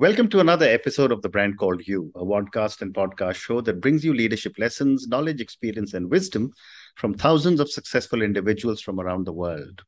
Welcome 0.00 0.30
to 0.30 0.40
another 0.40 0.64
episode 0.64 1.12
of 1.12 1.20
The 1.20 1.28
Brand 1.28 1.58
Called 1.58 1.86
You, 1.86 2.10
a 2.14 2.24
podcast 2.24 2.80
and 2.80 2.94
podcast 2.94 3.34
show 3.34 3.60
that 3.60 3.82
brings 3.82 4.02
you 4.02 4.14
leadership 4.14 4.54
lessons, 4.56 5.08
knowledge, 5.08 5.42
experience, 5.42 5.92
and 5.92 6.10
wisdom 6.10 6.54
from 6.96 7.12
thousands 7.12 7.60
of 7.60 7.70
successful 7.70 8.22
individuals 8.22 8.80
from 8.80 8.98
around 8.98 9.26
the 9.26 9.34
world. 9.34 9.82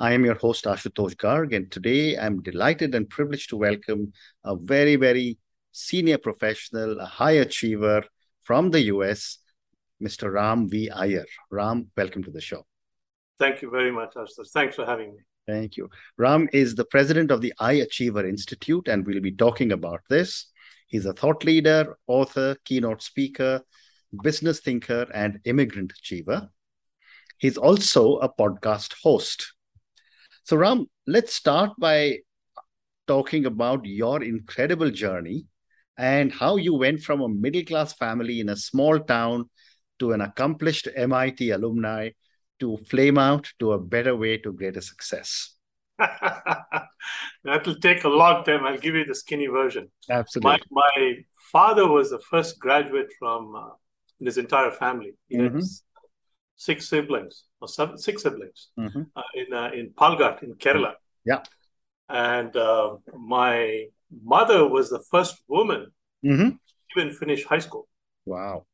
I 0.00 0.12
am 0.12 0.24
your 0.24 0.34
host, 0.34 0.64
Ashutosh 0.64 1.14
Garg, 1.14 1.54
and 1.54 1.70
today 1.70 2.18
I'm 2.18 2.42
delighted 2.42 2.96
and 2.96 3.08
privileged 3.08 3.50
to 3.50 3.56
welcome 3.56 4.12
a 4.42 4.56
very, 4.56 4.96
very 4.96 5.38
senior 5.70 6.18
professional, 6.18 6.98
a 6.98 7.06
high 7.06 7.38
achiever 7.38 8.02
from 8.42 8.72
the 8.72 8.80
US, 8.94 9.38
Mr. 10.02 10.32
Ram 10.32 10.68
V. 10.68 10.90
Iyer. 10.90 11.26
Ram, 11.52 11.86
welcome 11.96 12.24
to 12.24 12.32
the 12.32 12.40
show. 12.40 12.66
Thank 13.38 13.62
you 13.62 13.70
very 13.70 13.92
much, 13.92 14.14
Ashutosh. 14.14 14.50
Thanks 14.50 14.74
for 14.74 14.84
having 14.84 15.12
me. 15.12 15.20
Thank 15.48 15.78
you. 15.78 15.88
Ram 16.18 16.46
is 16.52 16.74
the 16.74 16.84
president 16.84 17.30
of 17.30 17.40
the 17.40 17.54
iAchiever 17.58 18.28
Institute, 18.28 18.86
and 18.86 19.06
we'll 19.06 19.22
be 19.22 19.32
talking 19.32 19.72
about 19.72 20.02
this. 20.10 20.52
He's 20.88 21.06
a 21.06 21.14
thought 21.14 21.42
leader, 21.42 21.96
author, 22.06 22.56
keynote 22.66 23.02
speaker, 23.02 23.62
business 24.22 24.60
thinker, 24.60 25.06
and 25.14 25.40
immigrant 25.46 25.94
achiever. 25.98 26.50
He's 27.38 27.56
also 27.56 28.18
a 28.18 28.28
podcast 28.30 28.94
host. 29.02 29.54
So, 30.44 30.58
Ram, 30.58 30.86
let's 31.06 31.32
start 31.32 31.70
by 31.78 32.18
talking 33.06 33.46
about 33.46 33.86
your 33.86 34.22
incredible 34.22 34.90
journey 34.90 35.46
and 35.96 36.30
how 36.30 36.56
you 36.56 36.74
went 36.74 37.00
from 37.00 37.22
a 37.22 37.28
middle 37.28 37.64
class 37.64 37.94
family 37.94 38.40
in 38.40 38.50
a 38.50 38.56
small 38.56 38.98
town 38.98 39.48
to 39.98 40.12
an 40.12 40.20
accomplished 40.20 40.88
MIT 40.94 41.52
alumni 41.52 42.10
to 42.60 42.76
flame 42.88 43.18
out 43.18 43.50
to 43.58 43.72
a 43.72 43.78
better 43.78 44.14
way 44.16 44.38
to 44.38 44.52
greater 44.52 44.80
success? 44.80 45.54
that 45.98 47.66
will 47.66 47.80
take 47.80 48.04
a 48.04 48.08
long 48.08 48.44
time. 48.44 48.64
I'll 48.64 48.78
give 48.78 48.94
you 48.94 49.04
the 49.04 49.14
skinny 49.14 49.46
version. 49.46 49.90
Absolutely. 50.08 50.62
My, 50.70 50.90
my 50.96 51.16
father 51.52 51.88
was 51.88 52.10
the 52.10 52.20
first 52.20 52.58
graduate 52.58 53.12
from 53.18 53.54
uh, 53.56 53.70
his 54.20 54.38
entire 54.38 54.70
family. 54.70 55.14
He 55.28 55.38
mm-hmm. 55.38 55.56
had 55.56 55.64
six 56.56 56.88
siblings, 56.88 57.44
or 57.60 57.68
seven, 57.68 57.98
six 57.98 58.22
siblings 58.22 58.68
mm-hmm. 58.78 59.02
uh, 59.16 59.22
in 59.34 59.52
uh, 59.52 59.70
in 59.74 59.90
Palghat 59.90 60.42
in 60.42 60.54
Kerala. 60.54 60.94
Yeah. 61.24 61.42
And 62.08 62.56
uh, 62.56 62.96
my 63.16 63.86
mother 64.22 64.66
was 64.66 64.90
the 64.90 65.02
first 65.10 65.36
woman 65.48 65.92
mm-hmm. 66.24 66.50
to 66.50 66.56
even 66.96 67.14
finish 67.14 67.44
high 67.44 67.58
school. 67.58 67.88
Wow. 68.24 68.66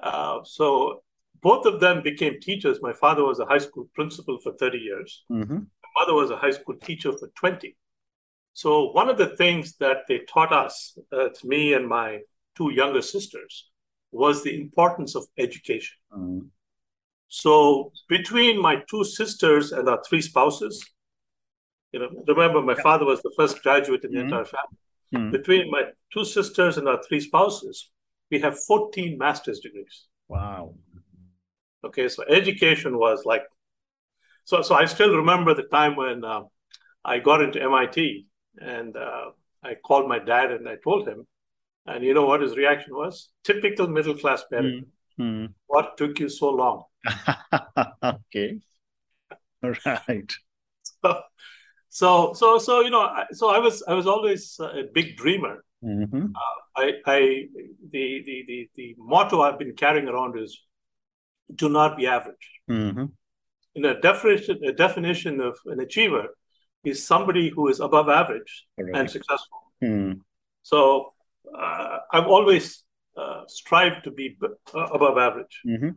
Uh, 0.00 0.40
so 0.44 1.02
both 1.42 1.66
of 1.66 1.80
them 1.80 2.02
became 2.02 2.40
teachers. 2.40 2.78
My 2.80 2.92
father 2.92 3.24
was 3.24 3.40
a 3.40 3.44
high 3.44 3.58
school 3.58 3.88
principal 3.94 4.38
for 4.42 4.52
30 4.52 4.78
years. 4.78 5.24
Mm-hmm. 5.30 5.54
My 5.54 6.00
mother 6.00 6.14
was 6.14 6.30
a 6.30 6.36
high 6.36 6.52
school 6.52 6.76
teacher 6.76 7.12
for 7.12 7.28
20. 7.36 7.76
So 8.54 8.90
one 8.92 9.08
of 9.08 9.18
the 9.18 9.36
things 9.36 9.76
that 9.78 9.98
they 10.08 10.20
taught 10.20 10.52
us, 10.52 10.96
uh, 11.12 11.28
to 11.28 11.46
me 11.46 11.74
and 11.74 11.88
my 11.88 12.20
two 12.56 12.72
younger 12.72 13.02
sisters, 13.02 13.70
was 14.12 14.42
the 14.42 14.60
importance 14.60 15.16
of 15.16 15.24
education. 15.36 15.96
Mm-hmm. 16.12 16.46
So 17.28 17.92
between 18.08 18.60
my 18.60 18.82
two 18.88 19.04
sisters 19.04 19.72
and 19.72 19.88
our 19.88 20.02
three 20.06 20.20
spouses, 20.20 20.84
you 21.92 22.00
know, 22.00 22.08
remember 22.28 22.62
my 22.62 22.74
father 22.74 23.04
was 23.04 23.22
the 23.22 23.32
first 23.36 23.62
graduate 23.62 24.04
in 24.04 24.12
the 24.12 24.18
mm-hmm. 24.18 24.26
entire 24.26 24.44
family. 24.44 24.78
Mm-hmm. 25.14 25.30
Between 25.30 25.70
my 25.70 25.84
two 26.12 26.24
sisters 26.24 26.78
and 26.78 26.88
our 26.88 27.02
three 27.08 27.20
spouses, 27.20 27.90
we 28.30 28.38
have 28.40 28.58
14 28.64 29.18
master's 29.18 29.60
degrees. 29.60 30.06
Wow. 30.28 30.74
Okay, 31.84 32.08
so 32.08 32.22
education 32.28 32.98
was 32.98 33.24
like, 33.24 33.42
so 34.44 34.62
so 34.62 34.74
I 34.74 34.84
still 34.86 35.16
remember 35.16 35.54
the 35.54 35.64
time 35.64 35.96
when 35.96 36.24
uh, 36.24 36.42
I 37.04 37.18
got 37.18 37.42
into 37.42 37.62
MIT 37.62 38.26
and 38.58 38.96
uh, 38.96 39.30
I 39.62 39.74
called 39.74 40.08
my 40.08 40.18
dad 40.18 40.52
and 40.52 40.68
I 40.68 40.76
told 40.82 41.08
him, 41.08 41.26
and 41.86 42.04
you 42.04 42.14
know 42.14 42.26
what 42.26 42.40
his 42.40 42.56
reaction 42.56 42.94
was? 42.94 43.30
Typical 43.44 43.88
middle 43.88 44.16
class 44.16 44.44
parent. 44.50 44.86
Mm-hmm. 45.18 45.52
What 45.66 45.96
took 45.96 46.18
you 46.20 46.28
so 46.28 46.50
long? 46.50 46.84
okay, 48.02 48.60
right. 49.62 50.32
So, 51.02 51.20
so 51.88 52.32
so 52.32 52.58
so 52.58 52.80
you 52.80 52.90
know, 52.90 53.08
so 53.32 53.50
I 53.50 53.58
was 53.58 53.82
I 53.86 53.94
was 53.94 54.06
always 54.06 54.58
a 54.60 54.84
big 54.92 55.16
dreamer. 55.16 55.64
Mm-hmm. 55.84 56.26
Uh, 56.34 56.80
I 56.82 56.92
I 57.06 57.48
the 57.90 58.22
the 58.24 58.44
the 58.46 58.70
the 58.76 58.94
motto 58.98 59.40
I've 59.42 59.58
been 59.58 59.74
carrying 59.74 60.08
around 60.08 60.38
is 60.38 60.58
do 61.54 61.68
not 61.68 61.96
be 61.96 62.06
average. 62.06 62.50
Mm-hmm. 62.70 63.06
In 63.74 63.84
a 63.84 64.00
definition, 64.00 64.62
a 64.64 64.72
definition 64.72 65.40
of 65.40 65.58
an 65.66 65.80
achiever 65.80 66.28
is 66.84 67.06
somebody 67.06 67.48
who 67.48 67.68
is 67.68 67.80
above 67.80 68.08
average 68.08 68.66
right. 68.78 68.96
and 68.96 69.10
successful. 69.10 69.72
Mm. 69.82 70.20
So 70.62 71.12
uh, 71.56 71.98
I've 72.12 72.26
always 72.26 72.84
uh, 73.16 73.42
strived 73.46 74.04
to 74.04 74.10
be 74.10 74.36
b- 74.40 74.48
uh, 74.74 74.86
above 74.92 75.18
average. 75.18 75.60
Mm-hmm. 75.66 75.90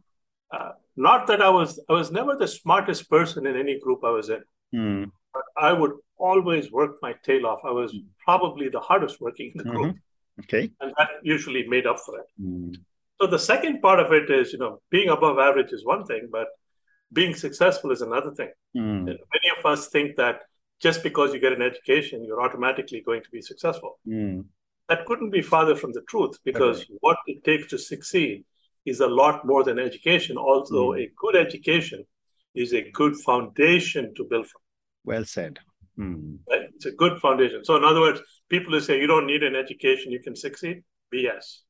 Uh, 0.52 0.72
not 0.96 1.28
that 1.28 1.42
I 1.42 1.50
was 1.50 1.80
I 1.90 1.94
was 1.94 2.12
never 2.12 2.36
the 2.36 2.48
smartest 2.48 3.10
person 3.10 3.46
in 3.46 3.58
any 3.58 3.80
group 3.80 4.04
I 4.04 4.12
was 4.12 4.30
in, 4.30 4.44
mm. 4.74 5.12
but 5.34 5.44
I 5.58 5.74
would 5.74 5.92
always 6.18 6.72
work 6.72 6.98
my 7.02 7.14
tail 7.24 7.46
off. 7.48 7.60
I 7.66 7.72
was 7.72 7.94
mm. 7.94 8.06
probably 8.24 8.70
the 8.70 8.80
hardest 8.80 9.20
working 9.20 9.52
in 9.54 9.58
the 9.58 9.70
group. 9.70 9.96
Mm-hmm. 9.96 10.42
Okay, 10.42 10.72
and 10.82 10.94
that 10.98 11.10
usually 11.24 11.68
made 11.68 11.88
up 11.88 12.00
for 12.00 12.20
it. 12.20 12.26
Mm. 12.42 12.76
So 13.22 13.28
the 13.28 13.40
second 13.40 13.82
part 13.82 14.00
of 14.00 14.12
it 14.12 14.30
is, 14.30 14.52
you 14.52 14.60
know, 14.60 14.82
being 14.90 15.10
above 15.10 15.40
average 15.40 15.72
is 15.72 15.86
one 15.86 16.06
thing, 16.06 16.28
but 16.32 16.48
being 17.14 17.34
successful 17.34 17.92
is 17.92 18.02
another 18.02 18.32
thing. 18.32 18.50
Mm. 18.76 19.06
Many 19.06 19.50
of 19.58 19.66
us 19.66 19.88
think 19.88 20.18
that 20.18 20.42
just 20.82 21.02
because 21.02 21.34
you 21.34 21.40
get 21.40 21.54
an 21.54 21.62
education, 21.62 22.24
you're 22.24 22.42
automatically 22.42 23.02
going 23.06 23.24
to 23.24 23.30
be 23.30 23.42
successful. 23.42 24.00
Mm. 24.08 24.46
That 24.90 25.06
couldn't 25.06 25.32
be 25.32 25.42
farther 25.42 25.76
from 25.76 25.94
the 25.94 26.02
truth 26.10 26.38
because 26.44 26.82
okay. 26.82 26.94
what 27.00 27.18
it 27.28 27.44
takes 27.44 27.68
to 27.68 27.78
succeed 27.78 28.44
is 28.86 29.00
a 29.00 29.08
lot 29.08 29.46
more 29.46 29.64
than 29.64 29.80
education. 29.80 30.38
Although 30.38 30.90
mm. 30.90 31.06
a 31.06 31.12
good 31.18 31.36
education 31.36 32.04
is 32.54 32.74
a 32.74 32.90
good 32.92 33.16
foundation 33.16 34.14
to 34.16 34.26
build 34.30 34.48
from. 34.48 34.62
Well 35.06 35.26
said. 35.26 35.60
Mm. 35.98 36.40
Right? 36.50 36.68
It's 36.76 36.86
a 36.86 36.92
good 36.92 37.20
foundation. 37.20 37.64
So, 37.64 37.78
in 37.78 37.84
other 37.84 38.02
words, 38.02 38.22
people 38.50 38.74
who 38.74 38.82
say 38.82 39.00
you 39.00 39.08
don't 39.08 39.26
need 39.26 39.44
an 39.44 39.56
education, 39.56 40.12
you 40.12 40.22
can 40.22 40.36
succeed, 40.36 40.84
BS. 41.14 41.62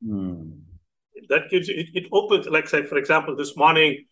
Mm 1.16 1.26
that 1.28 1.50
gives 1.50 1.68
you 1.68 1.74
it, 1.76 1.88
it 1.94 2.08
opens 2.12 2.46
like 2.46 2.68
say 2.68 2.82
for 2.82 2.98
example 2.98 3.36
this 3.36 3.56
morning 3.56 4.04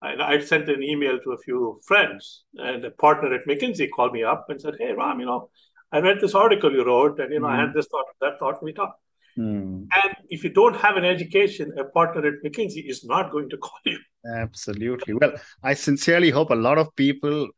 I, 0.00 0.34
I 0.34 0.38
sent 0.40 0.68
an 0.68 0.82
email 0.82 1.18
to 1.20 1.32
a 1.32 1.38
few 1.38 1.80
friends 1.86 2.44
and 2.56 2.84
a 2.84 2.90
partner 2.90 3.34
at 3.34 3.46
mckinsey 3.46 3.88
called 3.94 4.12
me 4.12 4.22
up 4.22 4.46
and 4.48 4.60
said 4.60 4.74
hey 4.78 4.92
ram 4.92 5.20
you 5.20 5.26
know 5.26 5.50
i 5.90 5.98
read 5.98 6.20
this 6.20 6.34
article 6.34 6.72
you 6.72 6.84
wrote 6.84 7.18
and 7.20 7.32
you 7.32 7.40
know 7.40 7.46
mm. 7.46 7.52
i 7.52 7.60
had 7.60 7.70
hmm. 7.70 7.76
this 7.76 7.86
thought 7.86 8.06
that 8.20 8.38
thought 8.38 8.62
we 8.62 8.72
talked 8.72 9.00
mm. 9.38 9.86
and 10.02 10.16
if 10.28 10.44
you 10.44 10.50
don't 10.50 10.76
have 10.76 10.96
an 10.96 11.04
education 11.04 11.72
a 11.78 11.84
partner 11.84 12.26
at 12.26 12.42
mckinsey 12.44 12.88
is 12.88 13.04
not 13.04 13.32
going 13.32 13.48
to 13.48 13.56
call 13.56 13.80
you 13.84 13.98
absolutely 14.36 15.14
well 15.14 15.32
i 15.62 15.74
sincerely 15.74 16.30
hope 16.30 16.50
a 16.50 16.62
lot 16.68 16.78
of 16.78 16.94
people 16.96 17.48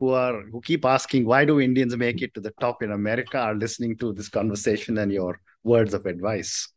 who 0.00 0.10
are 0.10 0.42
who 0.52 0.60
keep 0.60 0.84
asking 0.84 1.24
why 1.24 1.44
do 1.44 1.60
indians 1.60 1.96
make 1.96 2.22
it 2.22 2.32
to 2.34 2.40
the 2.40 2.52
top 2.60 2.82
in 2.82 2.92
america 2.92 3.38
are 3.38 3.54
listening 3.54 3.96
to 3.96 4.12
this 4.12 4.28
conversation 4.28 4.98
and 4.98 5.12
your 5.12 5.40
words 5.64 5.94
of 5.94 6.06
advice 6.06 6.68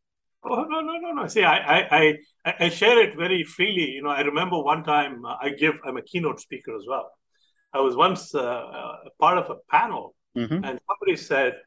Oh 0.44 0.63
no 0.63 0.81
no 0.81 0.97
no 0.97 1.12
no! 1.12 1.28
See, 1.28 1.44
I 1.44 1.57
I 1.57 2.18
I, 2.46 2.56
I 2.62 2.69
share 2.69 3.00
it 3.00 3.16
very 3.16 3.44
freely. 3.44 3.91
You 3.91 4.02
know, 4.02 4.09
I 4.09 4.22
remember 4.22 4.62
one 4.62 4.84
time 4.84 5.24
uh, 5.24 5.35
I 5.40 5.50
give. 5.50 5.75
I'm 5.85 5.97
a 5.97 6.02
keynote 6.02 6.40
speaker 6.40 6.75
as 6.75 6.84
well. 6.88 7.12
I 7.74 7.79
was 7.79 7.96
once 7.96 8.34
uh, 8.34 8.41
uh, 8.41 8.96
part 9.19 9.38
of 9.38 9.50
a 9.51 9.57
panel, 9.69 10.16
mm-hmm. 10.35 10.63
and 10.63 10.80
somebody 10.88 11.16
said, 11.16 11.57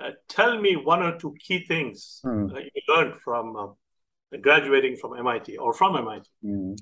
uh, 0.00 0.10
"Tell 0.28 0.60
me 0.60 0.74
one 0.74 1.02
or 1.02 1.16
two 1.16 1.34
key 1.38 1.64
things 1.64 2.20
mm. 2.24 2.50
you 2.60 2.82
learned 2.88 3.14
from 3.22 3.56
um, 3.56 3.74
graduating 4.40 4.96
from 4.96 5.16
MIT 5.16 5.56
or 5.56 5.72
from 5.72 5.96
MIT." 5.96 6.28
Mm. 6.44 6.76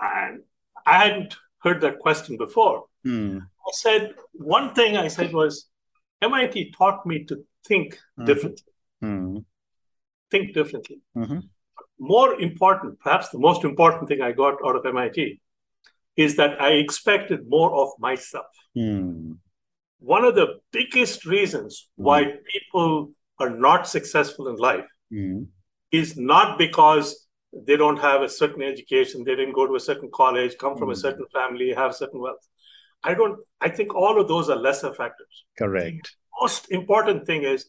And 0.00 0.42
I 0.86 1.04
hadn't 1.04 1.36
heard 1.58 1.82
that 1.82 1.98
question 1.98 2.38
before. 2.38 2.84
Mm. 3.06 3.40
I 3.40 3.70
said 3.72 4.14
one 4.32 4.72
thing. 4.74 4.96
I 4.96 5.08
said 5.08 5.34
was, 5.34 5.68
MIT 6.22 6.72
taught 6.78 7.04
me 7.04 7.24
to 7.24 7.44
think 7.66 7.94
mm-hmm. 7.94 8.24
differently 8.24 8.72
mm 9.02 9.44
think 10.32 10.54
differently. 10.54 10.98
Mm-hmm. 11.16 11.40
More 12.00 12.40
important, 12.40 12.98
perhaps 12.98 13.28
the 13.28 13.38
most 13.38 13.62
important 13.62 14.08
thing 14.08 14.20
I 14.20 14.32
got 14.32 14.54
out 14.66 14.74
of 14.74 14.84
MIT 14.84 15.40
is 16.16 16.36
that 16.36 16.60
I 16.60 16.70
expected 16.84 17.48
more 17.48 17.72
of 17.82 17.90
myself. 17.98 18.52
Mm. 18.76 19.38
One 20.00 20.24
of 20.24 20.34
the 20.34 20.48
biggest 20.72 21.24
reasons 21.24 21.88
mm. 21.98 22.04
why 22.04 22.18
people 22.52 23.12
are 23.38 23.50
not 23.68 23.88
successful 23.88 24.48
in 24.48 24.56
life 24.56 24.90
mm. 25.12 25.46
is 25.92 26.16
not 26.16 26.58
because 26.58 27.28
they 27.52 27.76
don't 27.76 27.98
have 27.98 28.22
a 28.22 28.28
certain 28.28 28.62
education, 28.62 29.24
they 29.24 29.36
didn't 29.36 29.54
go 29.54 29.66
to 29.66 29.74
a 29.74 29.80
certain 29.80 30.10
college, 30.12 30.56
come 30.58 30.76
from 30.76 30.88
a 30.88 30.94
hmm. 30.94 31.00
certain 31.00 31.26
family, 31.34 31.70
have 31.74 31.94
certain 31.94 32.18
wealth. 32.18 32.48
I 33.04 33.12
don't, 33.12 33.38
I 33.60 33.68
think 33.68 33.94
all 33.94 34.18
of 34.18 34.26
those 34.26 34.48
are 34.48 34.56
lesser 34.56 34.94
factors. 34.94 35.44
Correct. 35.58 36.16
The 36.16 36.44
most 36.44 36.70
important 36.70 37.26
thing 37.26 37.42
is 37.42 37.66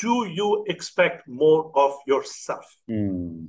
do 0.00 0.26
you 0.26 0.64
expect 0.68 1.28
more 1.28 1.70
of 1.74 1.94
yourself? 2.06 2.66
Mm. 2.88 3.48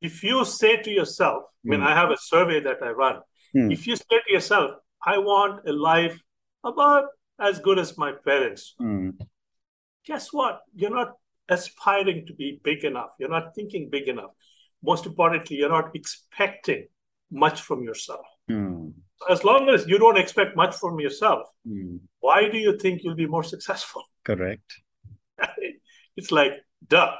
If 0.00 0.22
you 0.22 0.44
say 0.44 0.76
to 0.76 0.90
yourself, 0.90 1.44
I 1.64 1.68
mean, 1.68 1.80
mm. 1.80 1.86
I 1.86 1.94
have 1.94 2.10
a 2.10 2.16
survey 2.16 2.60
that 2.60 2.82
I 2.82 2.90
run. 2.90 3.20
Mm. 3.56 3.72
If 3.72 3.86
you 3.86 3.96
say 3.96 4.20
to 4.26 4.32
yourself, 4.32 4.72
I 5.04 5.18
want 5.18 5.68
a 5.68 5.72
life 5.72 6.20
about 6.64 7.06
as 7.40 7.60
good 7.60 7.78
as 7.78 7.96
my 7.96 8.12
parents, 8.12 8.74
hmm. 8.78 9.10
guess 10.04 10.32
what? 10.32 10.60
You're 10.74 10.94
not 10.94 11.12
aspiring 11.48 12.26
to 12.26 12.34
be 12.34 12.60
big 12.62 12.84
enough. 12.84 13.10
You're 13.18 13.28
not 13.28 13.54
thinking 13.54 13.88
big 13.90 14.08
enough. 14.08 14.30
Most 14.82 15.06
importantly, 15.06 15.56
you're 15.56 15.68
not 15.68 15.94
expecting 15.94 16.86
much 17.30 17.62
from 17.62 17.82
yourself. 17.82 18.26
Hmm. 18.48 18.88
As 19.28 19.44
long 19.44 19.68
as 19.68 19.86
you 19.86 19.98
don't 19.98 20.18
expect 20.18 20.56
much 20.56 20.74
from 20.74 21.00
yourself, 21.00 21.48
Hmm. 21.66 21.96
why 22.20 22.48
do 22.48 22.58
you 22.58 22.76
think 22.78 23.02
you'll 23.02 23.14
be 23.14 23.26
more 23.26 23.44
successful? 23.44 24.02
Correct. 24.24 24.82
it's 26.18 26.32
like, 26.32 26.52
duh. 26.86 27.12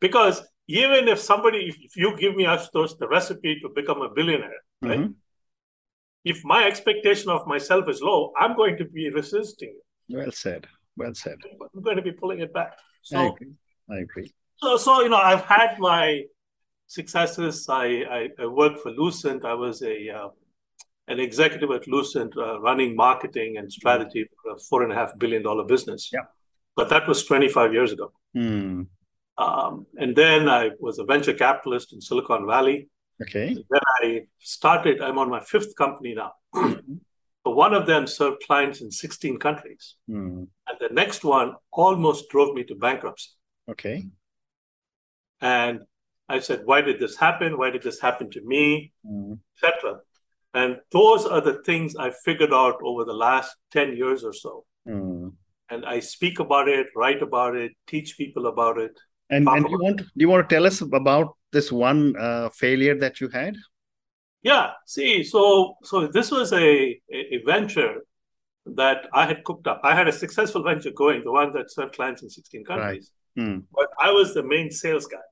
Because 0.00 0.42
even 0.68 1.08
if 1.08 1.18
somebody, 1.18 1.74
if, 1.86 1.96
you 1.96 2.16
give 2.16 2.34
me 2.36 2.44
Ashutosh 2.44 2.98
the 2.98 3.08
recipe 3.08 3.58
to 3.60 3.68
become 3.74 4.00
a 4.02 4.10
billionaire, 4.10 4.62
right? 4.82 5.00
Mhm. 5.00 5.14
If 6.24 6.44
my 6.44 6.60
expectation 6.70 7.30
of 7.30 7.46
myself 7.46 7.88
is 7.88 8.00
low, 8.00 8.32
I'm 8.40 8.54
going 8.56 8.76
to 8.78 8.84
be 8.84 9.10
resisting 9.10 9.72
it. 9.78 10.16
Well 10.16 10.32
said. 10.32 10.66
Well 10.96 11.14
said. 11.14 11.38
I'm 11.74 11.82
going 11.82 11.96
to 11.96 12.06
be 12.10 12.12
pulling 12.12 12.40
it 12.40 12.52
back. 12.52 12.72
I 13.14 13.26
agree. 13.26 13.52
I 13.94 13.98
agree. 14.06 14.32
so, 14.62 14.76
so 14.76 15.02
you 15.02 15.08
know, 15.08 15.22
I've 15.32 15.46
had 15.56 15.78
my 15.78 16.24
successes. 16.86 17.66
I, 17.68 17.86
I, 18.18 18.20
I 18.42 18.46
worked 18.46 18.80
for 18.82 18.90
Lucent. 18.90 19.44
I 19.44 19.54
was 19.54 19.82
a 19.82 19.96
uh, 20.10 20.28
an 21.08 21.18
executive 21.18 21.70
at 21.70 21.88
Lucent, 21.88 22.36
uh, 22.36 22.60
running 22.60 22.94
marketing 22.94 23.56
and 23.58 23.72
strategy 23.72 24.28
for 24.30 24.52
a 24.54 24.58
four 24.58 24.82
and 24.82 24.92
a 24.92 24.94
half 24.94 25.18
billion 25.18 25.42
dollar 25.42 25.64
business. 25.64 26.10
Yeah. 26.12 26.26
But 26.76 26.90
that 26.90 27.08
was 27.08 27.24
25 27.24 27.72
years 27.72 27.92
ago. 27.92 28.12
Hmm. 28.34 28.82
Um, 29.36 29.86
and 29.96 30.16
then 30.16 30.48
I 30.48 30.70
was 30.80 30.98
a 30.98 31.04
venture 31.04 31.34
capitalist 31.34 31.92
in 31.92 32.00
Silicon 32.00 32.46
Valley. 32.46 32.88
Okay. 33.22 33.54
Then 33.54 33.80
I 34.02 34.26
started, 34.38 35.00
I'm 35.00 35.18
on 35.18 35.30
my 35.30 35.40
fifth 35.40 35.74
company 35.76 36.14
now. 36.14 36.32
But 37.48 37.56
one 37.56 37.72
of 37.72 37.86
them 37.86 38.06
served 38.06 38.42
clients 38.46 38.82
in 38.82 38.90
16 38.90 39.38
countries. 39.38 39.94
Hmm. 40.06 40.44
And 40.66 40.78
the 40.80 40.90
next 40.92 41.24
one 41.24 41.54
almost 41.72 42.28
drove 42.28 42.54
me 42.54 42.62
to 42.64 42.74
bankruptcy. 42.74 43.30
Okay. 43.70 44.06
And 45.40 45.80
I 46.28 46.40
said, 46.40 46.62
why 46.66 46.82
did 46.82 47.00
this 47.00 47.16
happen? 47.16 47.56
Why 47.56 47.70
did 47.70 47.82
this 47.82 48.00
happen 48.00 48.30
to 48.32 48.42
me? 48.44 48.92
Hmm. 49.02 49.34
Etc. 49.62 50.00
And 50.52 50.76
those 50.92 51.24
are 51.24 51.40
the 51.40 51.62
things 51.62 51.96
I 51.96 52.10
figured 52.10 52.52
out 52.52 52.80
over 52.82 53.04
the 53.04 53.14
last 53.14 53.56
10 53.72 53.96
years 53.96 54.24
or 54.24 54.34
so. 54.34 54.66
Hmm. 54.86 55.28
And 55.70 55.84
I 55.84 56.00
speak 56.00 56.40
about 56.40 56.68
it, 56.68 56.86
write 56.96 57.22
about 57.22 57.54
it, 57.56 57.72
teach 57.86 58.16
people 58.16 58.46
about 58.46 58.78
it. 58.78 58.92
And 59.30 59.46
and 59.48 59.64
do 59.64 59.70
you 59.70 59.78
want 59.78 59.98
do 59.98 60.06
you 60.16 60.28
want 60.28 60.48
to 60.48 60.54
tell 60.54 60.66
us 60.66 60.80
about 60.80 61.36
this 61.52 61.70
one 61.70 62.16
uh, 62.16 62.48
failure 62.50 62.98
that 62.98 63.20
you 63.20 63.28
had? 63.28 63.56
Yeah, 64.42 64.70
see, 64.86 65.24
so 65.24 65.76
so 65.82 66.06
this 66.06 66.30
was 66.30 66.52
a, 66.52 67.00
a, 67.10 67.42
venture 67.44 68.04
that 68.64 69.08
I 69.12 69.26
had 69.26 69.44
cooked 69.44 69.66
up. 69.66 69.80
I 69.82 69.94
had 69.94 70.08
a 70.08 70.12
successful 70.12 70.62
venture 70.62 70.92
going, 70.92 71.24
the 71.24 71.32
one 71.32 71.52
that 71.54 71.70
served 71.70 71.94
clients 71.94 72.22
in 72.22 72.30
16 72.30 72.64
countries. 72.64 73.10
Hmm. 73.36 73.58
But 73.72 73.88
I 74.00 74.10
was 74.10 74.34
the 74.34 74.42
main 74.42 74.70
sales 74.70 75.06
guy. 75.06 75.26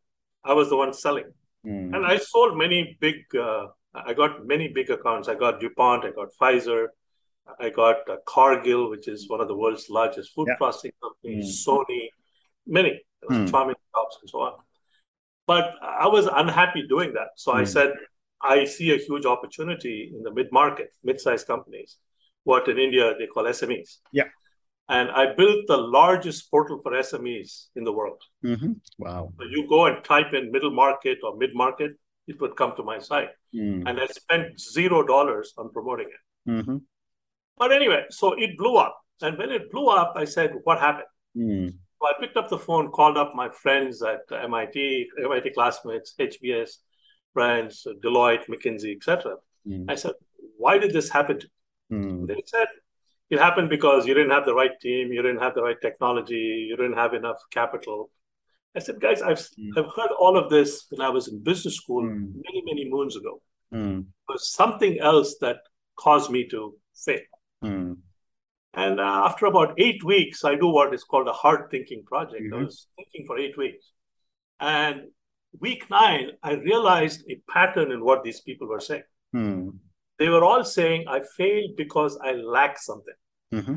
I 0.44 0.54
was 0.54 0.70
the 0.70 0.76
one 0.76 0.92
selling. 0.92 1.30
Hmm. 1.64 1.94
And 1.94 2.04
I 2.04 2.18
sold 2.18 2.56
many 2.56 2.96
big, 3.00 3.16
uh, 3.38 3.66
I 3.94 4.12
got 4.14 4.46
many 4.46 4.68
big 4.68 4.90
accounts. 4.90 5.28
I 5.28 5.34
got 5.34 5.60
DuPont, 5.60 6.04
I 6.04 6.10
got 6.10 6.28
Pfizer, 6.40 6.88
I 7.60 7.70
got 7.70 8.08
uh, 8.10 8.16
Cargill, 8.26 8.90
which 8.90 9.08
is 9.08 9.28
one 9.28 9.40
of 9.40 9.48
the 9.48 9.56
world's 9.56 9.88
largest 9.88 10.34
food 10.34 10.48
Yeah. 10.48 10.56
processing 10.56 10.93
companies, 11.02 11.64
Sony, 11.66 12.08
many, 12.66 13.02
Hmm. 13.28 13.46
Charming 13.46 13.76
Shops 13.94 14.19
and 14.20 14.31
so 14.31 14.40
on. 14.40 14.52
But 15.46 15.75
I 15.82 16.06
was 16.08 16.26
unhappy 16.26 16.87
doing 16.87 17.12
that. 17.14 17.31
So 17.37 17.52
I 17.52 17.60
Hmm. 17.60 17.72
said, 17.76 17.90
I 18.40 18.64
see 18.64 18.93
a 18.93 18.98
huge 18.98 19.26
opportunity 19.26 20.12
in 20.14 20.22
the 20.22 20.32
mid 20.38 20.52
market, 20.52 20.90
mid 21.02 21.20
sized 21.20 21.46
companies, 21.46 21.98
what 22.44 22.69
in 22.69 22.78
India 22.78 23.14
they 23.19 23.26
call 23.26 23.44
SMEs. 23.46 24.00
Yeah. 24.12 24.28
And 24.88 25.10
I 25.10 25.34
built 25.34 25.66
the 25.66 25.76
largest 25.98 26.48
portal 26.50 26.81
for 26.82 26.93
SMEs 26.94 27.70
in 27.75 27.82
the 27.84 27.93
world. 27.93 28.22
Mhm. 28.44 28.81
Wow. 28.98 29.32
So 29.38 29.44
you 29.54 29.66
go 29.69 29.87
and 29.87 30.04
type 30.04 30.32
in 30.32 30.52
middle 30.52 30.70
market 30.70 31.19
or 31.25 31.37
mid 31.37 31.54
market, 31.54 31.93
it 32.28 32.40
would 32.40 32.54
come 32.56 32.72
to 32.76 32.82
my 32.84 32.98
site. 32.98 33.31
Hmm. 33.52 33.87
And 33.87 34.00
I 34.00 34.06
spent 34.06 34.60
zero 34.60 35.02
dollars 35.14 35.54
on 35.58 35.72
promoting 35.72 36.08
it. 36.16 36.22
Mhm. 36.50 36.82
But 37.58 37.73
anyway, 37.73 38.05
so 38.11 38.32
it 38.35 38.56
blew 38.58 38.76
up. 38.76 38.99
And 39.23 39.38
when 39.38 39.50
it 39.50 39.70
blew 39.70 39.87
up, 39.88 40.12
I 40.17 40.25
said, 40.25 40.53
What 40.64 40.79
happened? 40.79 41.06
Hmm. 41.35 41.69
So 41.99 42.06
I 42.06 42.12
picked 42.20 42.37
up 42.37 42.49
the 42.50 42.58
phone, 42.58 42.91
called 42.91 43.17
up 43.17 43.35
my 43.35 43.49
friends 43.49 44.03
at 44.03 44.20
MIT, 44.31 45.08
MIT 45.25 45.50
classmates, 45.50 46.14
HBS 46.20 46.70
friends, 47.32 47.87
Deloitte, 48.03 48.47
McKinsey, 48.49 48.94
etc. 48.97 49.37
Hmm. 49.67 49.85
I 49.88 49.94
said, 49.94 50.12
Why 50.58 50.79
did 50.79 50.93
this 50.93 51.11
happen 51.11 51.38
to 51.41 51.49
Hmm. 51.88 52.26
They 52.26 52.43
said, 52.47 52.67
It 53.31 53.38
happened 53.38 53.70
because 53.70 54.06
you 54.06 54.14
didn't 54.14 54.32
have 54.32 54.44
the 54.44 54.55
right 54.55 54.79
team, 54.81 55.12
you 55.12 55.23
didn't 55.23 55.41
have 55.41 55.55
the 55.55 55.62
right 55.62 55.81
technology, 55.81 56.67
you 56.69 56.76
didn't 56.76 56.97
have 56.97 57.14
enough 57.14 57.38
capital. 57.50 58.11
I 58.75 58.81
said, 58.81 59.00
Guys, 59.00 59.23
I've, 59.23 59.41
Hmm. 59.56 59.79
I've 59.79 59.93
heard 59.97 60.11
all 60.19 60.37
of 60.37 60.50
this 60.50 60.87
when 60.91 61.00
I 61.00 61.08
was 61.11 61.29
in 61.29 61.43
business 61.43 61.76
school 61.76 62.03
Hmm. 62.03 62.32
many, 62.47 62.62
many 62.70 62.85
moons 62.91 63.17
ago. 63.17 63.41
Hmm. 63.73 63.99
It 64.29 64.32
was 64.32 64.50
something 64.50 64.99
else 64.99 65.38
that 65.41 65.58
caused 65.97 66.31
me 66.31 66.47
to 66.49 66.75
fail. 67.05 67.20
Hmm. 67.66 67.92
And 68.74 69.00
uh, 69.00 69.22
after 69.28 69.46
about 69.46 69.74
eight 69.78 70.04
weeks, 70.04 70.44
I 70.44 70.54
do 70.54 70.68
what 70.68 70.92
is 70.92 71.02
called 71.04 71.28
a 71.28 71.32
hard 71.32 71.70
thinking 71.70 72.04
project. 72.04 72.42
I 72.52 72.56
Mhm. 72.56 72.64
was 72.66 72.86
thinking 72.96 73.26
for 73.26 73.38
eight 73.38 73.56
weeks. 73.56 73.84
And 74.60 74.96
week 75.60 75.88
nine, 75.90 76.32
I 76.42 76.52
realized 76.54 77.24
a 77.30 77.36
pattern 77.50 77.90
in 77.90 78.04
what 78.04 78.22
these 78.22 78.40
people 78.42 78.66
were 78.68 78.80
saying. 78.80 79.04
Hmm. 79.32 79.70
They 80.18 80.28
were 80.28 80.44
all 80.44 80.64
saying, 80.64 81.08
I 81.08 81.20
failed 81.38 81.76
because 81.76 82.18
I 82.28 82.32
lack 82.32 82.78
something. 82.78 83.14
Mhm. 83.52 83.76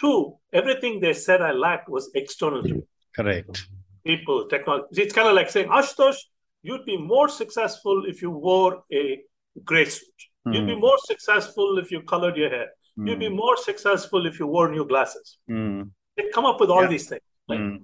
Two, 0.00 0.38
everything 0.52 1.00
they 1.00 1.12
said 1.14 1.40
I 1.42 1.52
lacked 1.52 1.88
was 1.88 2.10
external 2.14 2.62
to 2.62 2.74
me 2.74 2.82
Correct. 3.14 3.66
people, 4.04 4.48
technology. 4.48 5.02
It's 5.02 5.14
kind 5.14 5.28
of 5.28 5.34
like 5.34 5.50
saying, 5.50 5.68
Ashutosh, 5.68 6.18
you'd 6.62 6.84
be 6.86 6.96
more 6.96 7.28
successful 7.28 8.04
if 8.06 8.22
you 8.22 8.30
wore 8.30 8.84
a 8.92 9.22
gray 9.64 9.84
suit. 9.84 10.20
You'd 10.46 10.66
be 10.66 10.74
Hmm. 10.74 10.80
more 10.80 10.98
successful 10.98 11.78
if 11.78 11.90
you 11.92 12.02
colored 12.02 12.36
your 12.36 12.50
hair. 12.50 12.68
You'd 12.96 13.18
be 13.20 13.28
Hmm. 13.28 13.36
more 13.36 13.56
successful 13.56 14.26
if 14.26 14.38
you 14.40 14.46
wore 14.46 14.68
new 14.70 14.84
glasses. 14.84 15.38
Hmm. 15.48 15.82
They 16.16 16.28
come 16.30 16.44
up 16.46 16.58
with 16.60 16.70
all 16.70 16.82
Yeah. 16.82 16.88
these 16.94 17.08
things. 17.08 17.22
right? 17.48 17.80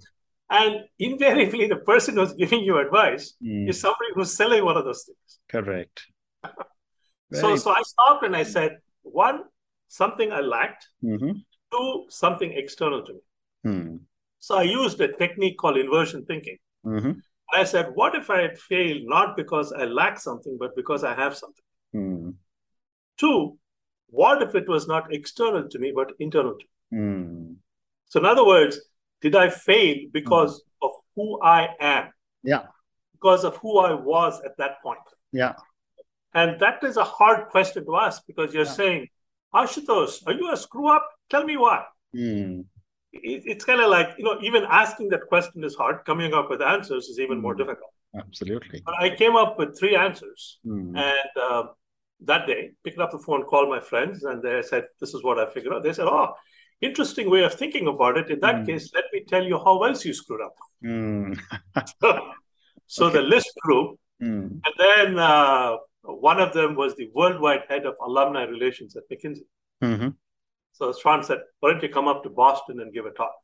And 0.51 0.89
invariably, 0.99 1.67
the 1.69 1.77
person 1.77 2.17
who's 2.17 2.33
giving 2.33 2.63
you 2.65 2.79
advice 2.79 3.25
is 3.71 3.81
somebody 3.81 4.11
who's 4.15 4.33
selling 4.33 4.65
one 4.65 4.77
of 4.77 4.85
those 4.85 5.05
things. 5.05 5.41
Correct. 5.49 6.07
So, 7.41 7.49
Very- 7.49 7.59
so 7.59 7.71
I 7.73 7.83
stopped 7.83 8.25
and 8.25 8.35
I 8.35 8.43
said, 8.43 8.79
one, 9.03 9.45
something 9.89 10.33
I 10.33 10.41
lacked. 10.41 10.89
Mhm. 11.05 11.45
Two, 11.73 12.07
something 12.09 12.53
external 12.53 13.03
to 13.05 13.13
me. 13.13 13.21
Hmm. 13.65 13.97
So 14.39 14.55
I 14.57 14.63
used 14.63 14.99
a 15.03 15.09
technique 15.23 15.59
called 15.59 15.77
inversion 15.77 16.25
thinking. 16.25 16.57
Mhm. 16.87 17.21
I 17.53 17.65
said, 17.65 17.95
what 17.95 18.15
if 18.15 18.31
I 18.31 18.41
had 18.47 18.59
failed 18.59 19.03
not 19.15 19.37
because 19.37 19.73
I 19.75 19.85
lack 19.85 20.19
something, 20.19 20.57
but 20.63 20.75
because 20.81 21.05
I 21.05 21.15
have 21.23 21.37
something? 21.37 21.65
Hmm. 21.93 22.31
Two, 23.19 23.59
what 24.11 24.43
if 24.43 24.55
it 24.55 24.69
was 24.69 24.87
not 24.89 25.13
external 25.13 25.69
to 25.69 25.79
me, 25.79 25.93
but 25.95 26.13
internal 26.19 26.55
to 26.55 26.65
me? 26.65 26.99
Hmm. 26.99 27.53
So, 28.07 28.21
in 28.21 28.27
other 28.27 28.47
words, 28.47 28.81
did 29.21 29.35
I 29.37 29.51
fail 29.51 29.97
because 30.13 30.63
of 30.81 30.91
who 31.17 31.41
I 31.43 31.69
am? 31.81 32.09
Yeah. 32.43 32.63
Because 33.13 33.45
of 33.45 33.57
who 33.59 33.79
I 33.79 33.93
was 33.93 34.41
at 34.45 34.57
that 34.59 34.81
point? 34.83 35.01
Yeah. 35.33 35.55
And 36.35 36.59
that 36.61 36.83
is 36.85 36.97
a 36.97 37.05
hard 37.05 37.49
question 37.49 37.85
to 37.85 37.97
ask 37.97 38.23
because 38.27 38.55
you're 38.55 38.65
Yeah. 38.65 38.81
saying, 38.81 39.09
Ashutosh, 39.55 40.27
are 40.27 40.33
you 40.35 40.51
a 40.53 40.57
screw 40.57 40.89
up? 40.89 41.07
Tell 41.31 41.45
me 41.45 41.57
why. 41.57 41.85
Hmm. 42.13 42.61
It, 43.13 43.43
it's 43.47 43.65
kind 43.65 43.81
of 43.81 43.91
like, 43.91 44.11
you 44.19 44.25
know, 44.25 44.39
even 44.43 44.65
asking 44.69 45.09
that 45.11 45.27
question 45.29 45.65
is 45.65 45.75
hard. 45.75 46.05
Coming 46.05 46.33
up 46.35 46.49
with 46.51 46.61
answers 46.63 47.09
is 47.09 47.19
even 47.19 47.41
more 47.41 47.55
Mm. 47.55 47.59
difficult. 47.59 47.91
Absolutely. 48.15 48.83
But 48.85 48.95
I 49.01 49.15
came 49.17 49.37
up 49.37 49.59
with 49.59 49.79
three 49.79 49.97
answers. 49.97 50.59
Hmm. 50.65 50.97
And 50.97 51.31
uh, 51.43 51.63
that 52.25 52.47
day, 52.47 52.73
picked 52.85 52.99
up 52.99 53.11
the 53.13 53.19
phone, 53.19 53.45
called 53.45 53.69
my 53.69 53.81
friends, 53.81 54.25
and 54.25 54.43
they 54.43 54.63
said, 54.63 54.85
This 55.01 55.15
is 55.15 55.23
what 55.23 55.39
I 55.39 55.47
figured 55.51 55.73
out. 55.73 55.83
They 55.83 55.93
said, 55.93 56.07
Oh, 56.07 56.35
interesting 56.81 57.31
way 57.31 57.43
of 57.45 57.55
thinking 57.55 57.87
about 57.89 58.17
it. 58.19 58.31
In 58.31 58.41
that 58.41 58.57
Mm. 58.57 58.67
case, 58.67 58.91
let 58.95 59.05
me 59.13 59.25
tell 59.25 59.45
you 59.45 59.59
how 59.59 59.83
else 59.85 60.05
you 60.05 60.13
screwed 60.15 60.41
up. 60.43 60.55
Hmm. 60.81 61.33
so 62.87 63.07
Okay. 63.07 63.17
the 63.19 63.23
list 63.23 63.51
grew. 63.63 63.99
Hmm. 64.21 64.49
And 64.67 64.75
then 64.79 65.19
uh, 65.19 65.77
one 66.03 66.41
of 66.41 66.53
them 66.53 66.75
was 66.77 66.95
the 66.97 67.09
worldwide 67.15 67.65
head 67.69 67.85
of 67.87 67.95
alumni 68.05 68.45
relations 68.45 68.97
at 68.97 69.05
McKinsey. 69.11 69.47
Mhm. 69.83 70.15
So 70.73 70.93
Sean 70.93 71.23
said, 71.25 71.41
Why 71.61 71.71
don't 71.73 71.83
you 71.83 71.89
come 71.89 72.09
up 72.09 72.23
to 72.25 72.31
Boston 72.31 72.81
and 72.81 72.93
give 72.93 73.07
a 73.07 73.11
talk? 73.11 73.35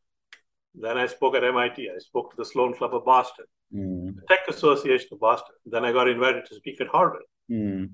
Then 0.74 0.96
I 0.98 1.06
spoke 1.06 1.34
at 1.36 1.44
MIT. 1.44 1.88
I 1.90 1.98
spoke 1.98 2.30
to 2.30 2.36
the 2.36 2.44
Sloan 2.44 2.74
Club 2.74 2.94
of 2.94 3.04
Boston, 3.04 3.46
Hmm. 3.72 4.06
the 4.18 4.22
Tech 4.28 4.40
Association 4.48 5.08
of 5.12 5.20
Boston. 5.20 5.54
Then 5.66 5.84
I 5.84 5.92
got 5.92 6.08
invited 6.08 6.46
to 6.46 6.54
speak 6.56 6.80
at 6.80 6.88
Harvard. 6.88 7.22
Hmm. 7.48 7.84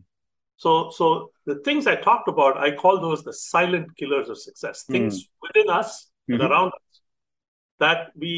So, 0.64 0.90
so 0.90 1.32
the 1.46 1.54
things 1.66 1.86
I 1.86 1.96
talked 1.96 2.28
about, 2.28 2.58
I 2.58 2.70
call 2.76 3.00
those 3.00 3.24
the 3.24 3.32
silent 3.32 3.96
killers 3.96 4.28
of 4.28 4.36
success. 4.38 4.84
Things 4.84 5.28
within 5.40 5.70
us 5.70 6.10
and 6.28 6.40
Mhm. 6.40 6.48
around 6.50 6.72
us 6.78 7.00
that 7.78 8.00
we 8.24 8.32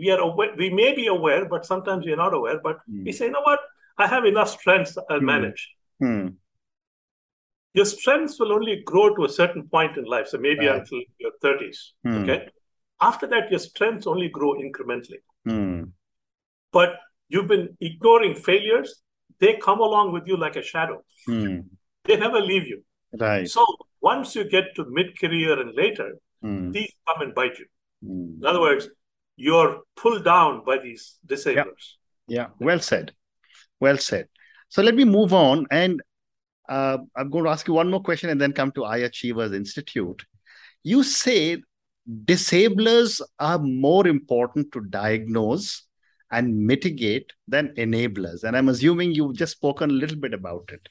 we 0.00 0.10
are 0.14 0.18
aware. 0.28 0.52
We 0.62 0.68
may 0.70 0.90
be 0.94 1.06
aware, 1.06 1.44
but 1.52 1.64
sometimes 1.72 2.06
we 2.06 2.12
are 2.16 2.22
not 2.24 2.34
aware. 2.38 2.58
But 2.68 2.78
Hmm. 2.86 3.04
we 3.04 3.12
say, 3.12 3.26
you 3.26 3.32
know 3.36 3.46
what? 3.50 3.60
I 4.04 4.06
have 4.14 4.24
enough 4.30 4.50
strengths. 4.56 4.98
I'll 5.10 5.20
Hmm. 5.20 5.32
manage. 5.34 5.62
Hmm. 6.04 6.26
Your 7.78 7.88
strengths 7.92 8.40
will 8.40 8.52
only 8.58 8.76
grow 8.92 9.06
to 9.16 9.24
a 9.24 9.32
certain 9.40 9.68
point 9.76 9.96
in 9.96 10.04
life. 10.14 10.26
So 10.32 10.38
maybe 10.38 10.66
Right. 10.66 10.80
until 10.80 11.02
your 11.26 11.34
thirties. 11.44 11.78
Hmm. 12.04 12.16
Okay. 12.22 12.38
After 13.10 13.28
that, 13.34 13.50
your 13.52 13.62
strengths 13.68 14.08
only 14.14 14.28
grow 14.38 14.50
incrementally. 14.66 15.22
Mm. 15.48 15.92
But 16.78 16.98
you've 17.28 17.48
been 17.54 17.68
ignoring 17.80 18.34
failures, 18.48 18.90
they 19.40 19.56
come 19.56 19.80
along 19.80 20.12
with 20.12 20.26
you 20.26 20.36
like 20.36 20.56
a 20.56 20.62
shadow. 20.62 21.02
Mm. 21.28 21.64
They 22.04 22.16
never 22.16 22.40
leave 22.40 22.66
you. 22.66 22.82
Right. 23.18 23.48
So 23.48 23.64
once 24.00 24.34
you 24.34 24.44
get 24.44 24.74
to 24.76 24.84
mid 24.88 25.18
career 25.18 25.60
and 25.60 25.74
later, 25.74 26.18
Mm. 26.42 26.72
these 26.72 26.90
come 27.06 27.20
and 27.20 27.34
bite 27.34 27.58
you. 27.58 27.66
Mm. 28.02 28.40
In 28.40 28.46
other 28.46 28.60
words, 28.60 28.88
you're 29.36 29.82
pulled 29.96 30.24
down 30.24 30.64
by 30.64 30.78
these 30.78 31.18
disablers. 31.26 31.98
Yeah, 32.28 32.46
well 32.58 32.80
said. 32.80 33.12
Well 33.78 33.98
said. 33.98 34.28
So 34.70 34.82
let 34.82 34.94
me 34.94 35.04
move 35.04 35.34
on. 35.34 35.66
And 35.70 36.00
uh, 36.68 36.98
I'm 37.16 37.28
going 37.28 37.44
to 37.44 37.50
ask 37.50 37.66
you 37.68 37.74
one 37.74 37.90
more 37.90 38.02
question 38.02 38.30
and 38.30 38.40
then 38.40 38.52
come 38.52 38.72
to 38.72 38.82
iAchievers 38.82 39.54
Institute. 39.54 40.24
You 40.82 41.02
say 41.02 41.62
disablers 42.24 43.20
are 43.38 43.58
more 43.58 44.06
important 44.06 44.72
to 44.72 44.80
diagnose 44.80 45.82
and 46.30 46.66
mitigate 46.66 47.32
than 47.48 47.74
enablers. 47.76 48.44
And 48.44 48.56
I'm 48.56 48.68
assuming 48.68 49.12
you've 49.12 49.36
just 49.36 49.52
spoken 49.52 49.90
a 49.90 49.94
little 49.94 50.16
bit 50.16 50.34
about 50.34 50.70
it. 50.72 50.88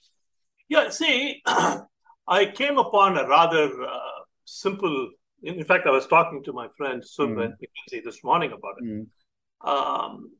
Yeah, 0.67 0.89
see, 0.89 1.41
I 2.27 2.45
came 2.45 2.77
upon 2.77 3.17
a 3.17 3.27
rather 3.27 3.83
uh, 3.83 4.19
simple. 4.45 5.09
In 5.41 5.63
fact, 5.63 5.87
I 5.87 5.91
was 5.91 6.07
talking 6.07 6.43
to 6.43 6.53
my 6.53 6.67
friend 6.77 7.01
Sunwin 7.01 7.53
mm. 7.53 8.03
this 8.03 8.23
morning 8.23 8.51
about 8.51 8.75
it. 8.79 8.85
Mm. 8.85 9.07
Um, 9.67 10.31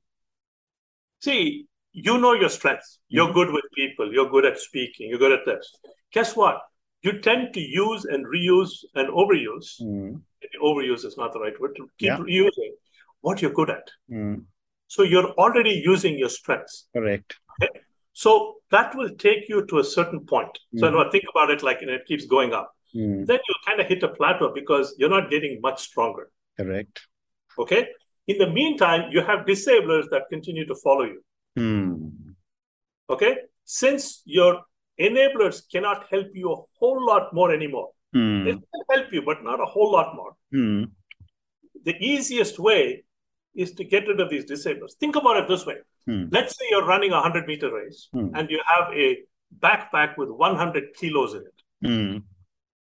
see, 1.21 1.65
you 1.93 2.17
know 2.17 2.33
your 2.33 2.49
strengths. 2.49 2.99
You're 3.07 3.29
Mhm. 3.29 3.33
good 3.33 3.51
with 3.51 3.65
people. 3.73 4.13
You're 4.13 4.29
good 4.29 4.45
at 4.45 4.59
speaking. 4.59 5.09
You're 5.09 5.19
good 5.19 5.31
at 5.31 5.45
this. 5.45 5.73
Guess 6.11 6.35
what? 6.35 6.61
You 7.01 7.19
tend 7.19 7.53
to 7.53 7.61
use 7.61 8.05
and 8.05 8.25
reuse 8.25 8.83
and 8.93 9.07
overuse. 9.09 9.81
Mm. 9.81 10.21
Overuse 10.61 11.05
is 11.05 11.17
not 11.17 11.33
the 11.33 11.39
right 11.39 11.59
word. 11.59 11.75
To 11.77 11.89
keep 11.97 12.07
Yeah. 12.07 12.17
reusing 12.17 12.73
what 13.21 13.41
you're 13.41 13.53
good 13.53 13.69
at. 13.69 13.89
Mm. 14.89 14.93
So 14.95 15.03
you're 15.03 15.31
already 15.37 15.81
using 15.85 16.17
your 16.17 16.29
strengths. 16.29 16.87
Correct. 16.93 17.35
So 18.13 18.55
that 18.71 18.95
will 18.95 19.11
take 19.15 19.47
you 19.49 19.65
to 19.67 19.79
a 19.79 19.83
certain 19.83 20.25
point. 20.25 20.59
So 20.77 20.87
Mhm. 20.87 20.93
now 20.93 21.09
think 21.11 21.25
about 21.29 21.49
it 21.51 21.63
like 21.63 21.81
you 21.81 21.87
know, 21.87 21.93
it 21.93 22.05
keeps 22.05 22.25
going 22.25 22.53
up. 22.53 22.67
Mm. 22.93 23.25
Then 23.27 23.39
you 23.47 23.55
kind 23.67 23.79
of 23.79 23.87
hit 23.87 24.03
a 24.03 24.09
plateau 24.09 24.51
because 24.53 24.95
you're 24.97 25.09
not 25.17 25.29
getting 25.29 25.61
much 25.61 25.79
stronger. 25.79 26.29
Correct. 26.57 27.07
Okay. 27.57 27.87
In 28.27 28.37
the 28.37 28.49
meantime, 28.49 29.11
you 29.11 29.21
have 29.21 29.45
disablers 29.45 30.09
that 30.09 30.23
continue 30.29 30.65
to 30.65 30.75
follow 30.75 31.05
you. 31.05 31.23
Mm. 31.57 32.35
Okay. 33.09 33.33
Since 33.63 34.21
your 34.25 34.63
enablers 34.99 35.61
cannot 35.71 36.07
help 36.09 36.27
you 36.33 36.51
a 36.51 36.61
whole 36.79 37.05
lot 37.05 37.33
more 37.33 37.51
anymore, 37.53 37.89
they 38.13 38.19
Mm. 38.19 38.61
can 38.73 38.83
help 38.93 39.13
you, 39.13 39.21
but 39.21 39.43
not 39.43 39.59
a 39.61 39.65
whole 39.65 39.91
lot 39.91 40.15
more. 40.15 40.33
Mm. 40.53 40.91
The 41.85 41.95
easiest 42.13 42.59
way 42.59 43.03
is 43.55 43.73
to 43.73 43.83
get 43.83 44.07
rid 44.07 44.19
of 44.19 44.29
these 44.29 44.45
disablers. 44.45 44.95
Think 44.99 45.15
about 45.15 45.37
it 45.37 45.47
this 45.47 45.65
way. 45.65 45.77
Hmm. 46.05 46.25
Let's 46.31 46.57
say 46.57 46.65
you're 46.69 46.85
running 46.85 47.11
a 47.11 47.15
100 47.15 47.47
meter 47.47 47.73
race 47.73 48.07
Hmm. 48.13 48.29
and 48.35 48.49
you 48.49 48.59
have 48.65 48.93
a 48.93 49.17
backpack 49.59 50.17
with 50.17 50.29
100 50.29 50.93
kilos 50.95 51.33
in 51.33 51.41
it. 51.41 51.63
Mm. 51.83 52.23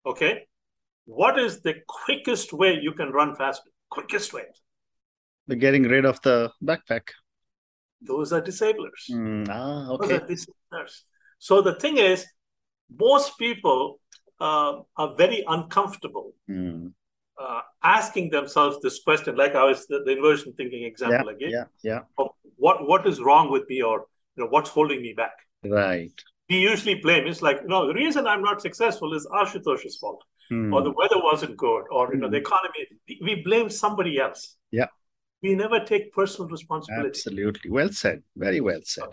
Okay. 0.05 0.47
What 1.05 1.37
is 1.37 1.61
the 1.61 1.75
quickest 1.87 2.53
way 2.53 2.79
you 2.81 2.93
can 2.93 3.09
run 3.11 3.35
faster? 3.35 3.69
Quickest 3.89 4.33
way. 4.33 4.45
We're 5.47 5.55
getting 5.57 5.83
rid 5.83 6.05
of 6.05 6.21
the 6.21 6.51
backpack. 6.63 7.09
Those 8.01 8.31
are 8.33 8.41
disablers. 8.41 9.09
Mm. 9.11 9.47
Ah, 9.49 9.87
Those 9.89 9.99
okay. 9.99 10.15
are 10.15 10.27
disablers. 10.27 11.03
So 11.39 11.61
the 11.61 11.75
thing 11.75 11.97
is, 11.97 12.25
most 12.89 13.37
people 13.37 13.99
uh, 14.39 14.79
are 14.95 15.15
very 15.15 15.43
uncomfortable 15.47 16.33
Mm. 16.49 16.93
Uh, 17.39 17.61
asking 17.83 18.29
themselves 18.29 18.77
this 18.81 19.01
question, 19.03 19.35
like 19.35 19.55
I 19.55 19.63
was 19.65 19.85
the, 19.87 20.01
the 20.05 20.11
inversion 20.13 20.53
thinking 20.53 20.81
Yeah, 20.81 20.87
example 20.87 21.29
again. 21.29 21.51
yeah, 21.51 21.65
yeah. 21.83 21.99
Of 22.17 22.29
what 22.57 22.87
what 22.87 23.05
is 23.07 23.19
wrong 23.21 23.51
with 23.51 23.63
me, 23.69 23.81
or 23.81 24.05
you 24.35 24.43
know, 24.43 24.49
what's 24.49 24.69
holding 24.69 25.01
me 25.01 25.13
back? 25.13 25.33
Right. 25.63 26.13
We 26.49 26.57
usually 26.57 26.95
blame. 26.95 27.25
It's 27.27 27.41
like, 27.41 27.65
no, 27.65 27.87
the 27.87 27.93
reason 27.93 28.27
I'm 28.27 28.43
not 28.43 28.61
successful 28.61 29.13
is 29.15 29.27
Ashutosh's 29.31 29.97
fault, 29.97 30.23
Mm. 30.51 30.71
or 30.73 30.83
the 30.83 30.91
weather 30.91 31.19
wasn't 31.29 31.57
good, 31.57 31.85
or 31.91 32.13
you 32.13 32.19
know, 32.19 32.29
the 32.29 32.37
Mm. 32.37 32.45
economy. 32.47 32.83
We 33.27 33.41
blame 33.43 33.69
somebody 33.69 34.19
else. 34.19 34.55
Yeah. 34.71 34.89
We 35.41 35.55
never 35.55 35.79
take 35.79 36.13
personal 36.13 36.47
responsibility. 36.49 37.09
Absolutely. 37.09 37.71
Well 37.71 37.89
said. 37.89 38.21
Very 38.35 38.61
well 38.61 38.81
said. 38.83 39.09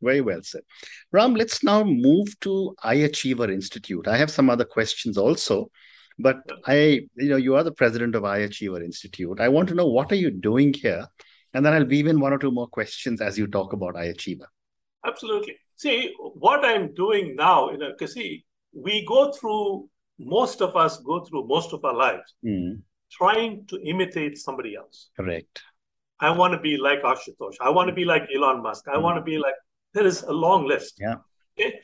Very 0.00 0.20
well 0.20 0.42
said. 0.42 0.62
Ram, 1.10 1.34
let's 1.34 1.64
now 1.64 1.82
move 1.82 2.28
to 2.40 2.52
iAchiever 2.84 3.52
Institute. 3.52 4.06
I 4.06 4.16
have 4.16 4.30
some 4.30 4.48
other 4.48 4.64
questions 4.64 5.18
also, 5.18 5.70
but 6.18 6.38
I, 6.66 7.02
you 7.16 7.28
know, 7.30 7.36
you 7.36 7.56
are 7.56 7.62
the 7.62 7.72
president 7.72 8.14
of 8.14 8.22
iAchiever 8.22 8.82
Institute. 8.82 9.40
I 9.40 9.48
want 9.48 9.68
to 9.68 9.74
know 9.74 9.86
what 9.86 10.10
are 10.12 10.16
you 10.16 10.30
doing 10.30 10.72
here? 10.72 11.06
And 11.54 11.64
then 11.64 11.72
I'll 11.72 11.84
weave 11.86 12.06
in 12.06 12.20
one 12.20 12.32
or 12.32 12.38
two 12.38 12.50
more 12.50 12.66
questions 12.68 13.20
as 13.20 13.38
you 13.38 13.46
talk 13.46 13.72
about 13.72 13.94
iAchiever. 13.94 14.46
Absolutely. 15.04 15.56
See, 15.76 16.14
what 16.18 16.64
I'm 16.64 16.94
doing 16.94 17.36
now, 17.36 17.70
you 17.70 17.78
know, 17.78 17.90
because 17.96 18.14
see, 18.14 18.44
we 18.72 19.04
go 19.06 19.32
through, 19.32 19.88
most 20.18 20.60
of 20.62 20.74
us 20.76 20.98
go 20.98 21.24
through 21.24 21.46
most 21.46 21.72
of 21.72 21.84
our 21.84 21.94
lives 21.94 22.34
Mm, 22.44 22.82
trying 23.12 23.66
to 23.66 23.80
imitate 23.82 24.38
somebody 24.38 24.74
else. 24.76 25.10
correct. 25.16 25.62
I 26.18 26.30
want 26.30 26.54
to 26.54 26.60
be 26.60 26.78
like 26.78 27.02
Ashutosh. 27.02 27.56
I 27.60 27.68
want 27.70 27.88
to 27.88 27.94
be 27.94 28.06
like 28.06 28.24
Elon 28.34 28.62
Musk. 28.62 28.86
I 28.88 28.96
Mm. 28.96 29.02
want 29.02 29.16
to 29.18 29.22
be 29.22 29.36
like, 29.38 29.54
there 29.92 30.06
is 30.06 30.22
a 30.22 30.32
long 30.32 30.66
list. 30.66 30.94
Yeah. 30.98 31.16
Okay? 31.58 31.80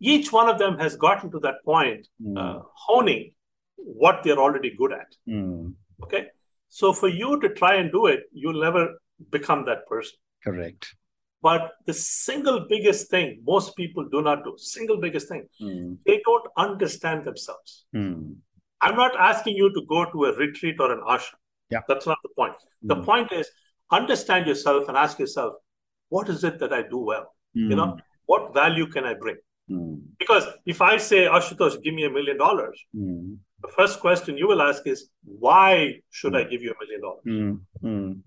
Each 0.00 0.32
one 0.32 0.48
of 0.48 0.58
them 0.58 0.78
has 0.78 0.96
gotten 0.96 1.30
to 1.32 1.40
that 1.40 1.56
point, 1.64 2.06
Mm, 2.22 2.36
uh, 2.38 2.62
honing 2.74 3.32
what 3.76 4.22
they're 4.22 4.38
already 4.38 4.74
good 4.76 4.92
at. 4.92 5.14
mm, 5.28 5.72
Okay. 6.02 6.26
So 6.68 6.92
for 6.92 7.08
you 7.08 7.40
to 7.40 7.48
try 7.50 7.76
and 7.76 7.90
do 7.92 8.06
it, 8.06 8.20
you'll 8.32 8.60
never 8.60 8.98
become 9.30 9.64
that 9.66 9.86
person. 9.86 10.18
correct. 10.44 10.94
But 11.42 11.72
the 11.86 11.94
single 11.94 12.66
biggest 12.68 13.08
thing 13.10 13.40
most 13.46 13.76
people 13.76 14.08
do 14.08 14.20
not 14.22 14.42
do, 14.44 14.54
single 14.58 14.96
biggest 14.98 15.28
thing, 15.28 15.44
Mm, 15.62 15.98
they 16.06 16.20
don't 16.24 16.46
understand 16.56 17.24
themselves. 17.24 17.84
mm, 17.94 18.34
I'm 18.80 18.96
not 18.96 19.16
asking 19.18 19.56
you 19.56 19.72
to 19.74 19.82
go 19.88 20.04
to 20.12 20.24
a 20.26 20.36
retreat 20.36 20.76
or 20.80 20.92
an 20.92 21.00
ashram. 21.14 21.38
Yeah. 21.70 21.80
That's 21.88 22.06
not 22.06 22.18
the 22.22 22.30
point. 22.36 22.54
The 22.82 22.96
mm, 22.96 23.04
point 23.04 23.32
is 23.32 23.48
understand 23.90 24.46
yourself 24.46 24.88
and 24.88 24.96
ask 24.96 25.18
yourself, 25.18 25.54
what 26.08 26.28
is 26.28 26.44
it 26.44 26.58
that 26.58 26.72
I 26.72 26.82
do 26.82 26.98
well? 26.98 27.26
You 27.54 27.76
know, 27.76 27.86
mm, 27.86 28.00
what 28.26 28.52
value 28.54 28.86
can 28.86 29.04
I 29.04 29.14
bring? 29.14 29.36
mm, 29.70 30.00
Because 30.18 30.44
if 30.66 30.82
I 30.82 30.96
say, 30.98 31.20
Ashutosh, 31.26 31.82
give 31.82 31.94
me 31.94 32.04
a 32.04 32.10
million 32.10 32.36
dollars, 32.38 32.78
the 33.62 33.68
first 33.68 34.00
question 34.00 34.36
you 34.36 34.48
will 34.48 34.62
ask 34.62 34.86
is, 34.86 35.08
why 35.24 36.00
should 36.10 36.36
I 36.36 36.44
give 36.44 36.62
you 36.62 36.72
a 36.72 36.84
million 36.84 37.00
dollars? 37.00 37.24
mm, 37.26 37.60
mm, 37.82 38.22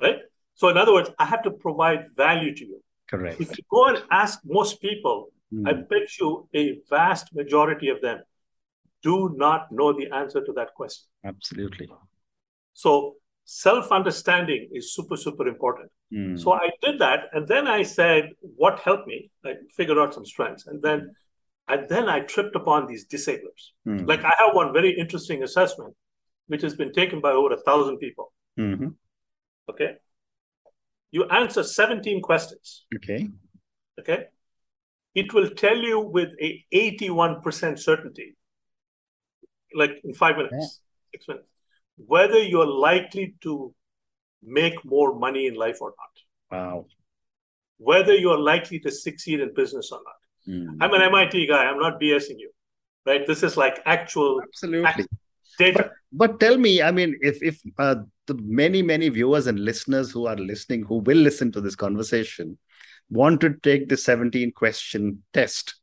Right? 0.00 0.18
So, 0.54 0.68
in 0.68 0.76
other 0.76 0.92
words, 0.92 1.10
I 1.18 1.24
have 1.24 1.42
to 1.42 1.50
provide 1.50 2.06
value 2.16 2.54
to 2.54 2.64
you. 2.66 2.82
correct. 3.08 3.40
If 3.40 3.56
you 3.58 3.64
go 3.70 3.86
and 3.86 4.02
ask 4.10 4.40
most 4.44 4.80
people, 4.80 5.28
I 5.64 5.72
Mm, 5.72 5.88
bet 5.88 6.18
you 6.20 6.48
a 6.54 6.78
vast 6.90 7.34
majority 7.34 7.88
of 7.88 8.00
them 8.00 8.22
do 9.02 9.34
not 9.36 9.72
know 9.72 9.92
the 9.92 10.10
answer 10.14 10.44
to 10.44 10.52
that 10.54 10.74
question. 10.74 11.06
absolutely. 11.24 11.88
So, 12.74 13.16
self 13.44 13.90
understanding 13.92 14.68
is 14.72 14.94
super, 14.94 15.16
super 15.16 15.46
important. 15.48 15.90
Mm, 16.12 16.38
So, 16.38 16.52
I 16.52 16.70
did 16.82 16.98
that. 17.00 17.28
And 17.32 17.46
then 17.48 17.66
I 17.66 17.82
said, 17.82 18.30
what 18.40 18.78
helped 18.80 19.06
me? 19.06 19.30
I 19.44 19.54
figured 19.76 19.98
out 19.98 20.14
some 20.14 20.24
strengths. 20.24 20.66
And 20.66 20.80
then, 20.82 21.14
and 21.68 21.88
then 21.88 22.08
I 22.08 22.20
tripped 22.20 22.56
upon 22.56 22.86
these 22.86 23.04
disablers. 23.06 23.72
mm, 23.86 24.06
Like, 24.06 24.24
I 24.24 24.32
have 24.38 24.54
one 24.54 24.72
very 24.72 24.92
interesting 24.98 25.42
assessment, 25.42 25.94
which 26.46 26.62
has 26.62 26.74
been 26.74 26.92
taken 26.92 27.20
by 27.20 27.32
over 27.32 27.52
a 27.54 27.60
thousand 27.68 27.98
people. 27.98 28.32
mhm. 28.58 28.94
Okay. 29.70 29.96
You 31.10 31.24
answer 31.24 31.62
17 31.62 32.22
questions. 32.22 32.86
Okay. 32.96 33.28
Okay. 34.00 34.26
It 35.14 35.32
will 35.34 35.50
tell 35.50 35.76
you 35.76 36.00
with 36.00 36.30
a 36.40 36.64
81% 36.72 37.78
certainty, 37.78 38.36
like 39.74 39.92
in 40.04 40.14
five 40.14 40.36
minutes, 40.36 40.80
six 41.12 41.28
minutes, 41.28 41.48
whether 41.96 42.38
you're 42.52 42.66
likely 42.90 43.34
to 43.42 43.74
make 44.42 44.76
more 44.84 45.18
money 45.18 45.46
in 45.46 45.54
life 45.54 45.78
or 45.80 45.94
not, 46.02 46.14
Wow. 46.56 46.86
whether 47.78 48.14
you're 48.14 48.38
likely 48.52 48.78
to 48.80 48.90
succeed 48.90 49.40
in 49.40 49.52
business 49.54 49.90
or 49.92 50.00
not. 50.08 50.17
Mm, 50.48 50.78
I'm 50.80 50.94
an 50.94 51.02
MIT 51.02 51.46
guy. 51.46 51.64
I'm 51.64 51.78
not 51.78 52.00
BSing 52.00 52.38
you, 52.38 52.50
right? 53.04 53.26
This 53.26 53.42
is 53.42 53.56
like 53.56 53.80
actual 53.84 54.40
absolutely. 54.42 55.06
data. 55.58 55.90
But 56.12 56.40
tell 56.40 56.56
me, 56.56 56.80
I 56.82 56.90
mean, 56.90 57.18
if 57.20 57.42
if 57.42 57.60
uh, 57.78 57.96
the 58.26 58.34
many 58.42 58.82
many 58.82 59.08
viewers 59.10 59.46
and 59.46 59.58
listeners 59.58 60.10
who 60.10 60.26
are 60.26 60.36
listening, 60.36 60.84
who 60.84 60.98
will 60.98 61.18
listen 61.18 61.52
to 61.52 61.60
this 61.60 61.76
conversation, 61.76 62.58
want 63.10 63.40
to 63.42 63.54
take 63.62 63.88
the 63.88 63.96
seventeen 63.96 64.52
question 64.52 65.22
test, 65.34 65.74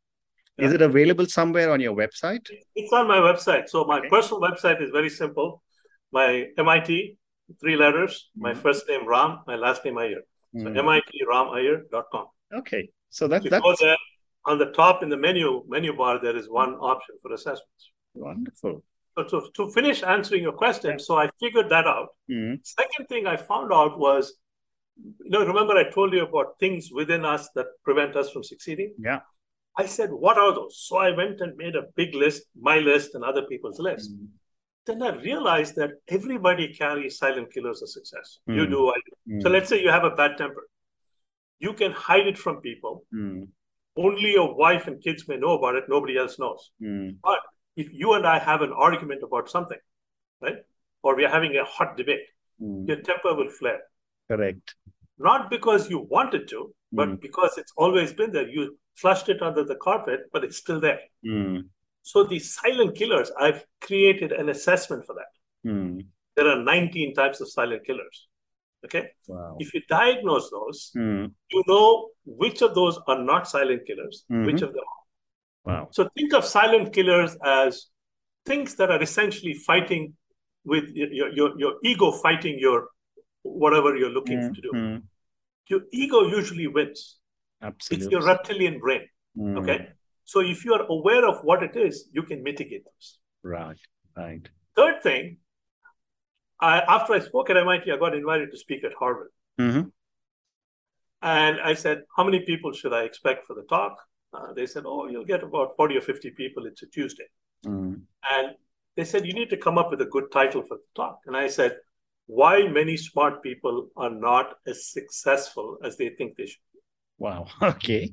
is 0.58 0.74
it 0.74 0.82
available 0.82 1.28
somewhere 1.28 1.72
on 1.72 1.80
your 1.80 1.96
website? 1.96 2.50
It's 2.76 2.92
on 2.92 3.08
my 3.08 3.18
website. 3.18 3.70
So 3.70 3.84
my 3.86 4.00
Okay. 4.00 4.10
personal 4.10 4.42
website 4.42 4.82
is 4.82 4.90
very 4.90 5.10
simple. 5.10 5.62
My 6.12 6.48
MIT, 6.58 7.18
three 7.60 7.76
letters, 7.76 8.30
my 8.36 8.54
Mhm. 8.54 8.62
first 8.62 8.88
name 8.90 9.08
Ram, 9.08 9.42
my 9.46 9.56
last 9.56 9.86
name 9.86 9.98
Iyer. 9.98 10.24
So 10.58 10.70
Mm, 10.70 10.82
mitramiyer.com. 10.90 12.28
Okay, 12.54 12.90
so 13.10 13.28
that 13.28 13.44
that's 13.44 13.82
there, 13.82 13.98
on 14.46 14.58
the 14.58 14.68
top 14.72 15.02
in 15.04 15.10
the 15.10 15.18
menu 15.18 15.64
menu 15.68 15.96
bar, 15.96 16.20
there 16.22 16.36
is 16.36 16.48
one 16.50 16.74
option 16.76 17.16
for 17.22 17.34
assessments. 17.34 17.92
wonderful. 18.14 18.84
So 19.18 19.24
to, 19.32 19.50
to 19.56 19.72
finish 19.72 20.04
answering 20.04 20.44
your 20.44 20.52
question, 20.54 21.00
so 21.00 21.18
I 21.18 21.30
figured 21.40 21.70
that 21.70 21.86
out. 21.88 22.10
Mm. 22.30 22.60
Second 22.64 23.06
thing 23.08 23.26
I 23.28 23.38
found 23.38 23.72
out 23.72 23.98
was, 23.98 24.34
you 24.98 25.30
know, 25.30 25.46
remember 25.46 25.74
I 25.78 25.90
told 25.90 26.14
you 26.14 26.24
about 26.24 26.60
things 26.60 26.90
within 26.92 27.24
us 27.24 27.50
that 27.56 27.68
prevent 27.84 28.16
us 28.18 28.30
from 28.32 28.44
succeeding? 28.44 28.94
Yeah. 29.00 29.20
I 29.78 29.86
said, 29.86 30.10
what 30.12 30.38
are 30.38 30.54
those? 30.54 30.80
So 30.88 30.98
I 30.98 31.12
went 31.12 31.40
and 31.42 31.56
made 31.58 31.76
a 31.76 31.84
big 31.96 32.14
list, 32.14 32.44
my 32.60 32.78
list 32.80 33.16
and 33.16 33.24
other 33.24 33.44
people's 33.44 33.80
list. 33.80 34.14
Mm. 34.14 34.28
Then 34.86 35.02
I 35.02 35.16
realized 35.16 35.76
that 35.78 35.92
everybody 36.10 36.74
carries 36.74 37.18
silent 37.18 37.52
killers 37.54 37.82
of 37.82 37.90
success. 37.90 38.40
You 38.48 38.66
Mm. 38.66 38.70
do, 38.70 38.90
I 38.90 39.00
do. 39.06 39.42
So 39.42 39.48
Mm. 39.50 39.54
let's 39.54 39.70
say 39.70 39.82
you 39.82 39.90
have 39.90 40.04
a 40.04 40.16
bad 40.22 40.38
temper. 40.38 40.68
You 41.60 41.74
can 41.74 41.92
hide 41.94 42.28
it 42.28 42.38
from 42.38 42.58
people. 42.62 43.06
Only 43.98 44.32
your 44.34 44.56
wife 44.56 44.88
and 44.88 45.02
kids 45.02 45.28
may 45.28 45.38
know 45.38 45.58
about 45.58 45.76
it. 45.76 45.86
Nobody 45.88 46.18
else 46.18 46.38
knows. 46.38 46.72
Mm. 46.82 47.18
If 47.76 47.94
you 47.94 48.14
and 48.14 48.26
I 48.26 48.40
have 48.40 48.62
an 48.62 48.72
argument 48.72 49.22
about 49.24 49.50
something, 49.50 49.78
right? 50.42 50.58
Or 51.04 51.16
we 51.16 51.26
are 51.26 51.30
having 51.30 51.56
a 51.58 51.66
hot 51.66 51.98
debate, 51.98 52.26
Mm. 52.62 52.88
your 52.88 53.02
temper 53.02 53.34
will 53.36 53.50
flare. 53.50 53.82
Correct. 54.30 54.76
Not 55.18 55.50
because 55.50 55.90
you 55.90 56.00
wanted 56.00 56.48
to, 56.50 56.74
but 56.92 57.10
Mm. 57.10 57.20
because 57.20 57.58
it's 57.58 57.74
always 57.76 58.14
been 58.14 58.32
there. 58.32 58.48
You 58.48 58.78
flushed 58.94 59.28
it 59.28 59.42
under 59.42 59.64
the 59.64 59.76
carpet, 59.76 60.22
but 60.32 60.46
it's 60.46 60.58
still 60.58 60.80
there. 60.80 61.02
Mm. 61.26 61.68
So 62.02 62.24
these 62.24 62.54
silent 62.54 62.96
killers, 62.96 63.32
I've 63.38 63.66
created 63.82 64.32
an 64.32 64.48
assessment 64.50 65.06
for 65.06 65.16
that. 65.16 65.32
Mm. 65.70 66.06
There 66.36 66.48
are 66.48 66.62
19 66.62 67.14
types 67.14 67.42
of 67.42 67.50
silent 67.50 67.86
killers. 67.86 68.28
Okay. 68.86 69.04
Wow. 69.28 69.58
If 69.60 69.74
you 69.74 69.82
diagnose 69.90 70.50
those, 70.52 70.92
Mm. 70.96 71.32
you 71.52 71.64
know 71.68 72.10
which 72.26 72.62
of 72.62 72.76
those 72.76 73.00
are 73.08 73.22
not 73.32 73.48
silent 73.48 73.86
killers, 73.88 74.26
which 74.30 74.58
Mhm. 74.62 74.68
of 74.68 74.74
them 74.74 74.86
are. 74.96 75.04
Wow. 75.68 75.88
So 75.92 76.08
think 76.18 76.34
of 76.34 76.46
silent 76.46 76.94
killers 76.94 77.36
as 77.44 77.88
things 78.46 78.76
that 78.76 78.92
are 78.92 79.02
essentially 79.02 79.54
fighting 79.54 80.16
with 80.64 80.90
your, 80.94 81.30
your, 81.40 81.50
your 81.60 81.74
ego 81.84 82.12
fighting 82.12 82.60
your 82.60 82.90
whatever 83.44 83.96
you're 83.96 84.16
looking 84.20 84.40
Mm. 84.40 84.56
to 84.56 84.62
do. 84.62 84.72
Mm. 84.74 85.04
Your 85.70 85.82
ego 85.92 86.22
usually 86.40 86.68
wins. 86.68 87.18
Absolutely. 87.62 88.06
It's 88.06 88.12
your 88.12 88.24
reptilian 88.26 88.80
brain. 88.80 89.08
Mm. 89.38 89.58
Okay. 89.62 89.80
So 90.24 90.40
if 90.42 90.66
you 90.66 90.74
are 90.74 90.86
aware 90.98 91.26
of 91.32 91.44
what 91.44 91.64
it 91.64 91.76
is, 91.76 92.10
you 92.12 92.24
can 92.24 92.44
mitigate 92.44 92.84
those. 92.86 93.20
Right. 93.44 93.80
Right. 94.18 94.48
Third 94.76 95.02
thing, 95.04 95.38
I, 96.60 96.80
after 96.80 97.14
I 97.14 97.20
spoke 97.20 97.50
at 97.50 97.58
MIT, 97.58 97.92
I 97.92 97.98
got 97.98 98.16
invited 98.16 98.52
to 98.52 98.58
speak 98.58 98.84
at 98.84 98.94
Harvard. 98.94 99.30
Mm-hmm. 99.60 99.90
And 101.22 101.60
I 101.62 101.74
said, 101.74 102.04
How 102.16 102.24
many 102.24 102.42
people 102.42 102.72
should 102.72 102.94
I 102.94 103.04
expect 103.04 103.46
for 103.46 103.56
the 103.56 103.64
talk? 103.64 103.98
Uh, 104.34 104.54
they 104.54 104.66
said, 104.66 104.84
Oh, 104.86 105.08
you'll 105.08 105.26
get 105.26 105.44
about 105.44 105.76
40 105.76 105.98
or 105.98 106.02
50 106.02 106.32
people. 106.32 106.66
It's 106.66 106.84
a 106.84 106.88
Tuesday. 106.88 107.26
Mm. 107.66 108.02
And 108.32 108.56
they 108.96 109.04
said, 109.04 109.26
You 109.26 109.34
need 109.34 109.50
to 109.50 109.58
come 109.58 109.78
up 109.78 109.92
with 109.92 110.02
a 110.02 110.06
good 110.06 110.32
title 110.32 110.62
for 110.62 110.78
the 110.78 110.84
talk. 110.96 111.20
And 111.26 111.36
I 111.36 111.48
said, 111.48 111.78
Why 112.28 112.68
many 112.68 112.96
smart 112.98 113.42
people 113.44 113.90
are 113.98 114.10
not 114.10 114.56
as 114.68 114.88
successful 114.88 115.78
as 115.84 115.98
they 115.98 116.10
think 116.10 116.38
they 116.38 116.46
should 116.46 116.62
be. 116.74 116.80
Wow. 117.18 117.48
Okay. 117.62 118.12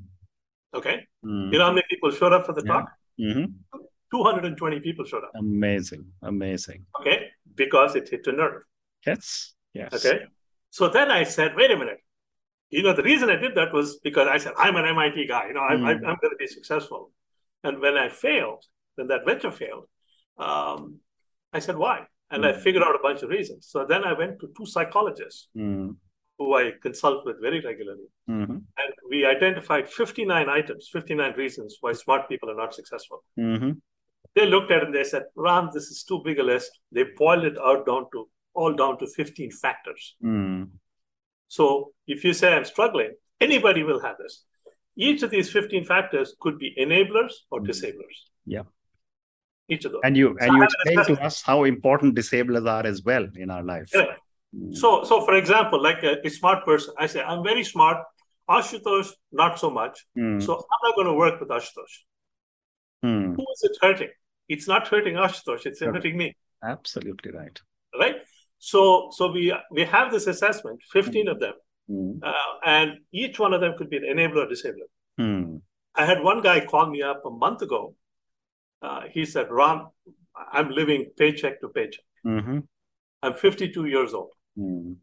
Okay. 0.73 1.05
Mm. 1.23 1.51
You 1.51 1.59
know 1.59 1.65
how 1.65 1.71
many 1.71 1.85
people 1.89 2.09
showed 2.09 2.33
up 2.33 2.45
for 2.45 2.53
the 2.53 2.63
Yeah. 2.65 2.73
talk? 2.73 2.91
hmm 3.19 3.45
220 4.11 4.79
people 4.79 5.05
showed 5.05 5.23
up. 5.23 5.31
Amazing. 5.35 6.05
Amazing. 6.21 6.85
Okay. 6.99 7.22
Because 7.55 7.95
it 7.95 8.09
hit 8.09 8.25
a 8.27 8.31
nerve. 8.31 8.61
Yes. 9.05 9.53
Yes. 9.73 9.93
Okay. 9.93 10.21
So 10.69 10.89
then 10.89 11.11
I 11.11 11.23
said, 11.23 11.55
wait 11.55 11.71
a 11.71 11.77
minute. 11.77 11.99
You 12.69 12.81
know, 12.83 12.93
the 12.93 13.03
reason 13.03 13.29
I 13.29 13.35
did 13.35 13.53
that 13.55 13.71
was 13.73 13.99
because 14.03 14.27
I 14.27 14.37
said, 14.37 14.53
I'm 14.57 14.75
an 14.75 14.85
MIT 14.85 15.27
guy. 15.27 15.47
You 15.47 15.53
know, 15.53 15.61
I'm, 15.61 15.79
Mm. 15.81 15.85
I'm, 15.89 15.97
I'm 15.97 16.17
going 16.21 16.31
to 16.31 16.37
be 16.39 16.47
successful. 16.47 17.11
And 17.63 17.79
when 17.79 17.95
I 17.97 18.09
failed, 18.09 18.63
when 18.95 19.07
that 19.07 19.25
venture 19.25 19.51
failed, 19.51 19.85
um, 20.37 20.99
I 21.51 21.59
said, 21.59 21.77
why? 21.77 22.07
And 22.31 22.45
I 22.45 22.53
Mm. 22.53 22.61
figured 22.61 22.83
out 22.83 22.95
a 22.95 22.99
bunch 23.07 23.21
of 23.21 23.29
reasons. 23.29 23.67
So 23.69 23.85
then 23.85 24.03
I 24.03 24.13
went 24.13 24.39
to 24.39 24.47
two 24.57 24.65
psychologists 24.65 25.49
Mm. 25.55 25.97
who 26.39 26.55
I 26.55 26.71
consult 26.81 27.25
with 27.27 27.39
very 27.39 27.61
regularly. 27.61 28.09
Mm-hmm. 28.27 28.57
And 28.81 28.91
we 29.11 29.23
identified 29.25 29.87
59 29.87 30.49
items, 30.49 30.89
59 30.91 31.33
reasons 31.37 31.77
why 31.81 31.91
smart 31.93 32.27
people 32.27 32.49
are 32.49 32.55
not 32.63 32.73
successful. 32.73 33.23
Mm-hmm. 33.39 33.73
They 34.35 34.45
looked 34.47 34.71
at 34.71 34.81
it 34.81 34.85
and 34.85 34.95
they 34.95 35.03
said, 35.03 35.23
Ram, 35.35 35.69
this 35.73 35.87
is 35.87 36.03
too 36.03 36.21
big 36.25 36.39
a 36.39 36.43
list. 36.43 36.71
They 36.91 37.03
boiled 37.17 37.43
it 37.45 37.57
out 37.57 37.85
down 37.85 38.07
to 38.13 38.29
all 38.55 38.73
down 38.73 38.97
to 38.99 39.07
15 39.07 39.51
factors. 39.51 40.15
Mm. 40.23 40.69
So 41.47 41.91
if 42.07 42.23
you 42.23 42.33
say 42.33 42.53
I'm 42.53 42.65
struggling, 42.65 43.11
anybody 43.39 43.83
will 43.83 43.99
have 43.99 44.17
this. 44.17 44.43
Each 44.95 45.23
of 45.23 45.29
these 45.31 45.51
15 45.51 45.85
factors 45.85 46.35
could 46.39 46.57
be 46.59 46.75
enablers 46.79 47.33
or 47.51 47.61
Mm. 47.61 47.67
disablers. 47.67 48.17
Yeah. 48.45 48.63
Each 49.67 49.85
of 49.85 49.91
those. 49.91 50.01
And 50.03 50.17
you 50.17 50.35
So 50.39 50.45
and 50.45 50.57
you 50.57 50.63
explain 50.63 51.05
to 51.15 51.23
us 51.23 51.41
how 51.41 51.63
important 51.63 52.15
disablers 52.15 52.65
are 52.65 52.85
as 52.85 53.03
well 53.03 53.27
in 53.35 53.49
our 53.49 53.63
life. 53.63 53.89
Correct. 53.91 54.19
Mm. 54.55 54.75
So, 54.75 55.03
so 55.03 55.25
for 55.25 55.35
example, 55.35 55.81
like 55.81 56.03
a, 56.03 56.17
a 56.25 56.29
smart 56.29 56.65
person, 56.65 56.93
I 56.97 57.07
say, 57.07 57.21
I'm 57.21 57.43
very 57.43 57.63
smart. 57.63 57.97
Ashutosh, 58.49 59.09
not 59.31 59.57
so 59.59 59.69
much. 59.69 60.05
Mm. 60.17 60.41
So 60.43 60.55
I'm 60.55 60.81
not 60.83 60.95
going 60.95 61.07
to 61.07 61.13
work 61.13 61.39
with 61.39 61.49
Ashutosh. 61.49 61.95
Mm. 63.05 63.35
Who 63.35 63.45
is 63.53 63.63
it 63.63 63.77
hurting? 63.81 64.09
It's 64.49 64.67
not 64.67 64.87
hurting 64.87 65.15
Ashutosh, 65.15 65.65
it's 65.65 65.79
Correct. 65.79 65.95
hurting 65.95 66.17
me. 66.17 66.35
Absolutely 66.63 67.31
right. 67.31 67.59
Right? 67.99 68.15
So 68.59 69.09
so 69.11 69.31
we 69.31 69.53
we 69.71 69.83
have 69.83 70.11
this 70.11 70.27
assessment, 70.27 70.81
15 70.91 71.27
of 71.27 71.39
them, 71.39 71.53
Mm. 71.91 72.19
uh, 72.23 72.51
and 72.65 72.99
each 73.11 73.39
one 73.39 73.53
of 73.53 73.59
them 73.59 73.73
could 73.77 73.89
be 73.89 73.97
an 73.97 74.03
enabler 74.03 74.45
or 74.45 74.47
disabler. 74.47 74.87
Mm. 75.19 75.61
I 75.95 76.05
had 76.05 76.23
one 76.23 76.41
guy 76.41 76.65
call 76.65 76.89
me 76.89 77.01
up 77.01 77.25
a 77.25 77.29
month 77.29 77.61
ago. 77.61 77.93
Uh, 78.81 79.01
he 79.11 79.25
said, 79.25 79.47
Ram, 79.51 79.87
I'm 80.51 80.69
living 80.71 81.11
paycheck 81.17 81.59
to 81.59 81.67
paycheck. 81.69 82.05
Mm-hmm. 82.25 82.59
I'm 83.21 83.33
52 83.33 83.85
years 83.85 84.13
old, 84.13 84.31
Mm. 84.57 84.95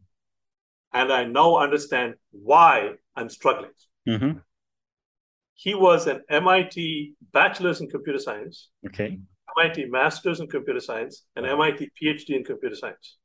and 0.93 1.13
I 1.13 1.25
now 1.25 1.57
understand 1.57 2.15
why 2.31 2.93
I'm 3.15 3.29
struggling. 3.29 3.71
Mm-hmm. 4.09 4.39
He 5.53 5.75
was 5.75 6.07
an 6.07 6.21
MIT 6.29 7.13
bachelor's 7.31 7.79
in 7.81 7.89
computer 7.89 8.17
science, 8.19 8.69
Okay. 8.87 9.19
MIT 9.57 9.85
master's 9.85 10.39
in 10.39 10.47
computer 10.47 10.79
science, 10.79 11.23
and 11.35 11.45
Wow. 11.45 11.53
MIT 11.53 11.89
PhD 12.01 12.35
in 12.35 12.43
computer 12.43 12.75
science. 12.75 13.17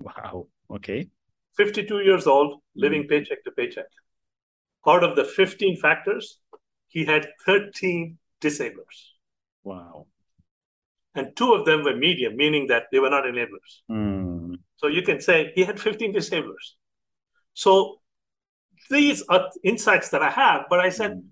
Wow. 0.00 0.48
Okay. 0.70 1.08
52 1.56 2.00
years 2.00 2.26
old, 2.26 2.60
living 2.74 3.06
paycheck 3.06 3.44
to 3.44 3.50
paycheck. 3.52 3.86
Out 4.86 5.04
of 5.04 5.16
the 5.16 5.24
15 5.24 5.76
factors, 5.76 6.38
he 6.88 7.04
had 7.04 7.28
13 7.46 8.18
disablers, 8.40 9.14
Wow. 9.62 10.06
and 11.14 11.34
two 11.36 11.54
of 11.54 11.64
them 11.64 11.84
were 11.84 11.96
medium, 11.96 12.36
meaning 12.36 12.66
that 12.68 12.84
they 12.92 12.98
were 12.98 13.10
not 13.10 13.24
enablers. 13.24 13.80
Mm. 13.90 14.58
So 14.76 14.88
you 14.88 15.02
can 15.02 15.20
say 15.20 15.52
he 15.54 15.62
had 15.64 15.80
15 15.80 16.12
disablers. 16.12 16.76
So 17.54 18.00
these 18.90 19.22
are 19.28 19.48
insights 19.62 20.10
that 20.10 20.22
I 20.22 20.30
have, 20.30 20.66
but 20.68 20.80
I 20.80 20.90
said, 20.90 21.22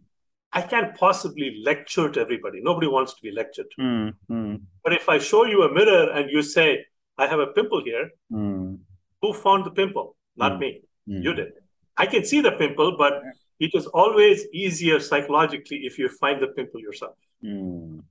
I 0.52 0.60
can't 0.62 0.94
possibly 0.96 1.60
lecture 1.64 2.10
to 2.10 2.20
everybody. 2.20 2.60
Nobody 2.62 2.86
wants 2.86 3.14
to 3.14 3.22
be 3.22 3.30
lectured 3.30 3.66
to. 3.76 3.82
Mm. 3.82 4.14
Mm. 4.30 4.60
But 4.84 4.92
if 4.92 5.08
I 5.08 5.18
show 5.18 5.44
you 5.46 5.62
a 5.62 5.72
mirror 5.72 6.10
and 6.12 6.30
you 6.30 6.42
say, 6.42 6.84
I 7.18 7.26
have 7.26 7.40
a 7.40 7.46
pimple 7.48 7.82
here, 7.84 8.10
Mm. 8.30 8.78
who 9.22 9.32
found 9.32 9.64
the 9.64 9.70
pimple? 9.70 10.16
Not 10.36 10.52
Mm. 10.52 10.58
me. 10.60 10.70
Mm. 11.08 11.22
You 11.24 11.32
did. 11.34 11.52
I 11.96 12.06
can 12.06 12.24
see 12.24 12.40
the 12.40 12.52
pimple, 12.52 12.96
but 12.96 13.22
it 13.60 13.72
is 13.74 13.86
always 13.86 14.46
easier 14.52 14.98
psychologically 15.00 15.78
if 15.88 15.98
you 15.98 16.08
find 16.08 16.42
the 16.42 16.48
pimple 16.48 16.80
yourself, 16.80 17.16
Mm. 17.42 18.02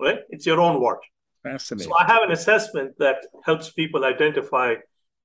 right? 0.00 0.20
It's 0.30 0.46
your 0.46 0.60
own 0.60 0.80
wart. 0.80 1.00
Fascinating. 1.42 1.88
So 1.90 1.96
I 1.96 2.04
have 2.12 2.22
an 2.22 2.32
assessment 2.32 2.98
that 2.98 3.18
helps 3.44 3.70
people 3.70 4.04
identify 4.04 4.74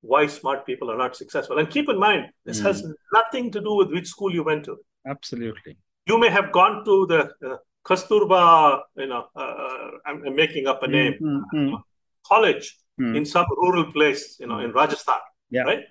why 0.01 0.27
smart 0.27 0.65
people 0.65 0.91
are 0.91 0.97
not 0.97 1.15
successful. 1.15 1.57
And 1.59 1.69
keep 1.69 1.89
in 1.89 1.97
mind, 1.99 2.23
this 2.45 2.59
has 2.59 2.77
nothing 3.13 3.49
to 3.51 3.59
do 3.59 3.73
with 3.79 3.89
which 3.91 4.07
school 4.07 4.31
you 4.33 4.43
went 4.43 4.63
to. 4.65 4.77
Absolutely. 5.07 5.77
You 6.05 6.17
may 6.19 6.29
have 6.29 6.51
gone 6.51 6.85
to 6.85 7.07
the 7.07 7.21
uh, 7.45 7.57
Kasturba, 7.85 8.81
you 8.97 9.07
know, 9.07 9.25
uh, 9.35 9.89
I'm, 10.05 10.23
I'm 10.25 10.35
making 10.35 10.67
up 10.67 10.83
a 10.83 10.87
name, 10.87 11.13
Mm. 11.21 11.41
Mm. 11.53 11.81
college 12.27 12.77
Mm. 12.99 13.17
in 13.17 13.25
some 13.25 13.45
rural 13.57 13.91
place, 13.91 14.37
you 14.39 14.47
know, 14.47 14.59
in 14.59 14.71
Rajasthan, 14.71 15.19
Yeah. 15.49 15.63
right? 15.63 15.83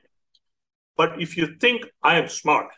But 0.97 1.21
if 1.21 1.37
you 1.37 1.47
think 1.61 1.85
I 2.03 2.19
am 2.19 2.29
smart, 2.29 2.69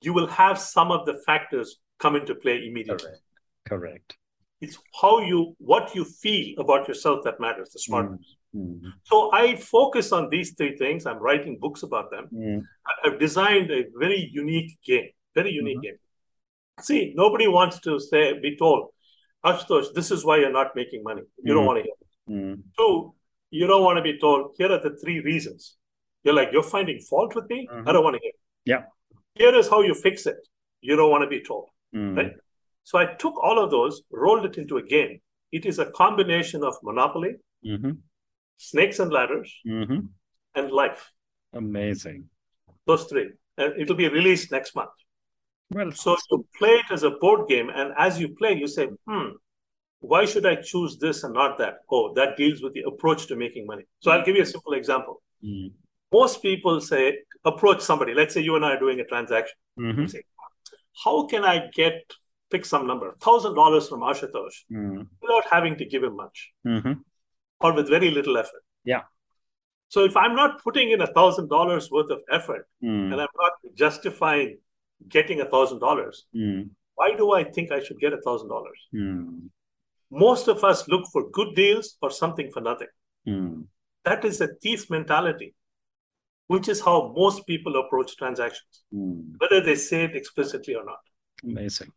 you 0.00 0.14
will 0.14 0.28
have 0.28 0.58
some 0.58 0.90
of 0.90 1.04
the 1.04 1.14
factors 1.26 1.76
come 1.98 2.16
into 2.16 2.34
play 2.34 2.66
immediately. 2.66 3.10
Correct. 3.10 3.22
Correct. 3.68 4.16
It's 4.62 4.78
how 5.02 5.18
you, 5.20 5.54
what 5.58 5.94
you 5.94 6.04
feel 6.06 6.58
about 6.58 6.88
yourself 6.88 7.22
that 7.24 7.38
matters, 7.38 7.68
the 7.70 7.80
smartness. 7.80 8.36
Mm. 8.56 8.80
So 9.04 9.30
I 9.32 9.56
focus 9.56 10.10
on 10.12 10.30
these 10.30 10.54
three 10.56 10.74
things. 10.78 11.04
I'm 11.04 11.18
writing 11.18 11.58
books 11.60 11.82
about 11.82 12.10
them. 12.10 12.28
Mm. 12.32 12.62
I've 13.04 13.18
designed 13.20 13.70
a 13.70 13.84
very 13.94 14.30
unique 14.32 14.78
game, 14.82 15.10
very 15.38 15.52
unique 15.62 15.78
Mhm. 15.78 15.86
game. 15.86 15.98
See, 16.88 17.00
nobody 17.22 17.46
wants 17.58 17.76
to 17.86 17.92
say, 18.10 18.22
be 18.46 18.52
told, 18.62 18.80
Ashutosh, 19.48 19.88
this 19.98 20.08
is 20.16 20.20
why 20.28 20.36
you're 20.40 20.56
not 20.60 20.74
making 20.80 21.02
money. 21.10 21.22
You 21.46 21.52
don't 21.54 21.64
Mhm. 21.64 21.70
want 21.70 21.78
to 21.80 21.84
hear. 21.88 21.98
Mm. 22.36 22.54
Two, 22.78 22.92
you 23.58 23.66
don't 23.70 23.84
want 23.88 23.96
to 24.00 24.04
be 24.10 24.14
told, 24.24 24.40
here 24.58 24.70
are 24.76 24.82
the 24.86 24.94
three 25.02 25.18
reasons. 25.30 25.62
You're 26.24 26.38
like, 26.40 26.50
you're 26.54 26.70
finding 26.76 26.98
fault 27.10 27.34
with 27.38 27.46
me? 27.54 27.60
Mhm. 27.66 27.88
I 27.88 27.92
don't 27.92 28.04
want 28.08 28.16
to 28.18 28.22
hear. 28.26 28.36
Yeah. 28.72 28.82
Here 29.42 29.54
is 29.60 29.68
how 29.74 29.80
you 29.88 29.94
fix 30.06 30.26
it. 30.32 30.40
You 30.88 30.94
don't 31.00 31.10
want 31.14 31.22
to 31.26 31.30
be 31.36 31.40
told. 31.50 31.66
Mm. 31.94 32.16
Right? 32.18 32.34
So 32.90 32.98
I 33.02 33.06
took 33.22 33.36
all 33.46 33.58
of 33.64 33.70
those, 33.76 33.94
rolled 34.24 34.44
it 34.50 34.56
into 34.62 34.76
a 34.82 34.84
game, 34.96 35.14
it 35.58 35.64
is 35.70 35.78
a 35.78 35.86
combination 36.02 36.60
of 36.70 36.74
monopoly, 36.90 37.32
Mm-hmm. 37.64 37.92
snakes 38.56 38.98
and 39.02 39.10
ladders, 39.18 39.50
Mm-hmm. 39.66 40.00
and 40.58 40.66
life. 40.82 41.02
Amazing. 41.62 42.20
Those 42.86 43.04
three. 43.10 43.26
And 43.56 43.70
it'll 43.80 43.96
be 44.04 44.08
released 44.20 44.52
next 44.56 44.74
month. 44.80 44.96
Well, 45.70 45.92
So 45.92 46.16
you 46.30 46.46
play 46.58 46.70
it 46.70 46.86
as 46.90 47.02
a 47.02 47.10
board 47.10 47.48
game, 47.48 47.68
and 47.74 47.92
as 47.98 48.18
you 48.18 48.34
play, 48.34 48.54
you 48.54 48.66
say, 48.66 48.88
hmm, 49.06 49.28
why 50.00 50.24
should 50.24 50.46
I 50.46 50.56
choose 50.56 50.96
this 50.98 51.24
and 51.24 51.34
not 51.34 51.58
that? 51.58 51.78
Oh, 51.90 52.14
that 52.14 52.36
deals 52.36 52.62
with 52.62 52.72
the 52.72 52.82
approach 52.82 53.26
to 53.26 53.36
making 53.36 53.66
money. 53.66 53.84
So 54.00 54.10
I'll 54.10 54.24
give 54.24 54.36
you 54.36 54.42
a 54.42 54.46
simple 54.46 54.72
example. 54.74 55.20
Mm. 55.44 55.72
Most 56.12 56.40
people 56.40 56.80
say, 56.80 57.18
approach 57.44 57.80
somebody. 57.80 58.14
Let's 58.14 58.32
say 58.32 58.40
you 58.40 58.56
and 58.56 58.64
I 58.64 58.74
are 58.74 58.78
doing 58.78 59.00
a 59.00 59.04
transaction. 59.04 59.56
Mhm. 59.78 60.08
Say, 60.08 60.22
how 61.04 61.26
can 61.26 61.44
I 61.44 61.68
get, 61.74 62.14
pick 62.50 62.64
some 62.64 62.86
number, 62.86 63.14
$1,000 63.20 63.88
from 63.88 64.00
Ashutosh 64.00 64.56
Mm. 64.72 65.06
without 65.20 65.44
having 65.50 65.76
to 65.76 65.84
give 65.84 66.02
him 66.02 66.16
much 66.16 66.52
Mhm. 66.66 67.02
or 67.60 67.72
with 67.74 67.88
very 67.88 68.10
little 68.10 68.38
effort? 68.38 68.64
Yeah. 68.84 69.02
So 69.88 70.04
if 70.04 70.16
I'm 70.16 70.34
not 70.34 70.62
putting 70.62 70.90
in 70.92 71.00
a 71.02 71.06
$1,000 71.12 71.90
worth 71.90 72.10
of 72.10 72.20
effort 72.30 72.66
Mm. 72.82 73.12
and 73.12 73.20
I'm 73.20 73.36
not 73.44 73.52
justifying 73.74 74.60
getting 75.08 75.40
a 75.40 75.46
$1,000, 75.46 76.24
Mm. 76.34 76.70
why 76.94 77.14
do 77.14 77.32
I 77.32 77.44
think 77.44 77.70
I 77.70 77.80
should 77.82 78.00
get 78.00 78.12
a 78.12 78.18
$1,000? 78.18 78.72
Mm. 78.94 79.50
Most 80.10 80.48
of 80.48 80.64
us 80.64 80.88
look 80.88 81.06
for 81.12 81.30
good 81.30 81.54
deals 81.54 81.96
or 82.02 82.10
something 82.10 82.50
for 82.50 82.60
nothing. 82.60 82.88
Mm. 83.26 83.66
That 84.04 84.24
is 84.24 84.40
a 84.40 84.48
thief 84.62 84.88
mentality, 84.90 85.54
which 86.46 86.68
is 86.68 86.80
how 86.80 87.12
most 87.14 87.46
people 87.46 87.76
approach 87.78 88.16
transactions, 88.16 88.84
whether 88.90 89.60
they 89.60 89.74
say 89.76 90.04
it 90.04 90.16
explicitly 90.16 90.74
or 90.74 90.84
not. 90.84 91.00
Amazing. 91.44 91.92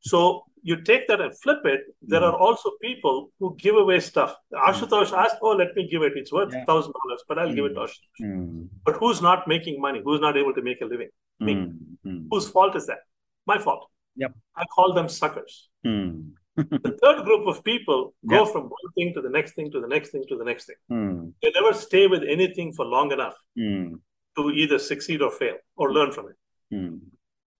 So 0.00 0.44
you 0.62 0.76
take 0.82 1.06
that 1.08 1.20
and 1.20 1.32
flip 1.42 1.60
it. 1.64 1.80
There 2.02 2.20
Mm. 2.20 2.28
are 2.32 2.36
also 2.36 2.70
people 2.80 3.30
who 3.38 3.54
give 3.64 3.76
away 3.76 3.98
stuff. 4.00 4.34
Ashutosh 4.68 5.12
asked, 5.22 5.38
"Oh, 5.42 5.52
let 5.62 5.74
me 5.76 5.86
give 5.92 6.02
it. 6.08 6.16
It's 6.16 6.32
worth 6.32 6.52
Yeah. 6.54 6.64
thousand 6.70 6.92
dollars, 7.00 7.22
but 7.28 7.38
I'll 7.38 7.54
give 7.58 7.66
it 7.70 7.72
Mm. 7.72 7.78
to 7.78 7.80
Ashutosh." 7.86 8.24
Mm. 8.30 8.68
But 8.86 8.96
who's 9.00 9.20
not 9.28 9.46
making 9.54 9.80
money? 9.86 10.00
Who's 10.04 10.20
not 10.20 10.36
able 10.42 10.54
to 10.58 10.62
make 10.70 10.80
a 10.80 10.86
living? 10.94 11.10
Me. 11.40 11.54
Mm. 11.54 11.78
Mm. 12.06 12.26
Whose 12.30 12.48
fault 12.56 12.76
is 12.80 12.86
that? 12.86 13.02
My 13.46 13.58
fault. 13.58 13.88
Yep. 14.16 14.32
I 14.56 14.64
call 14.76 14.92
them 14.98 15.08
suckers. 15.20 15.54
Mm. 15.86 16.32
The 16.86 16.92
third 17.02 17.18
group 17.26 17.46
of 17.46 17.62
people 17.62 17.98
go 18.34 18.38
Yeah. 18.44 18.52
from 18.52 18.64
one 18.78 18.88
thing 18.96 19.14
to 19.14 19.20
the 19.26 19.30
next 19.36 19.52
thing 19.56 19.70
to 19.74 19.80
the 19.84 19.90
next 19.94 20.08
thing 20.12 20.24
to 20.30 20.36
the 20.40 20.44
next 20.50 20.64
thing. 20.68 20.78
Mm. 20.90 21.32
They 21.42 21.50
never 21.58 21.72
stay 21.86 22.04
with 22.14 22.24
anything 22.36 22.72
for 22.78 22.84
long 22.96 23.12
enough 23.16 23.36
Mm. 23.56 24.00
to 24.36 24.42
either 24.62 24.78
succeed 24.90 25.22
or 25.26 25.30
fail 25.42 25.56
or 25.76 25.92
learn 25.96 26.10
from 26.16 26.26
it. 26.32 26.36
Mm. 26.74 26.98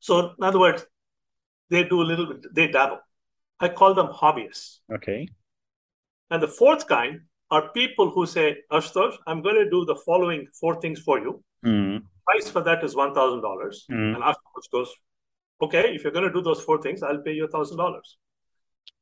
So, 0.00 0.14
in 0.38 0.42
other 0.48 0.58
words, 0.64 0.80
they 1.70 1.84
do 1.84 2.02
a 2.02 2.06
little 2.10 2.26
bit, 2.26 2.54
they 2.54 2.68
dabble. 2.68 3.00
I 3.60 3.68
call 3.68 3.94
them 3.94 4.08
hobbyists. 4.08 4.78
Okay. 4.92 5.28
And 6.30 6.42
the 6.42 6.48
fourth 6.48 6.86
kind 6.86 7.22
are 7.50 7.70
people 7.70 8.10
who 8.10 8.26
say, 8.26 8.58
Ashutosh, 8.70 9.16
I'm 9.26 9.42
going 9.42 9.56
to 9.56 9.68
do 9.70 9.84
the 9.84 9.96
following 9.96 10.46
four 10.60 10.80
things 10.80 11.00
for 11.00 11.18
you. 11.18 11.42
Mm. 11.64 12.02
Price 12.26 12.50
for 12.50 12.60
that 12.62 12.84
is 12.84 12.94
$1,000. 12.94 13.14
Mm. 13.42 13.80
And 13.90 14.16
Ashutosh 14.16 14.70
goes, 14.70 14.94
okay, 15.62 15.94
if 15.94 16.02
you're 16.04 16.12
going 16.12 16.26
to 16.26 16.32
do 16.32 16.42
those 16.42 16.60
four 16.60 16.80
things, 16.80 17.02
I'll 17.02 17.22
pay 17.22 17.32
you 17.32 17.48
$1,000. 17.48 18.00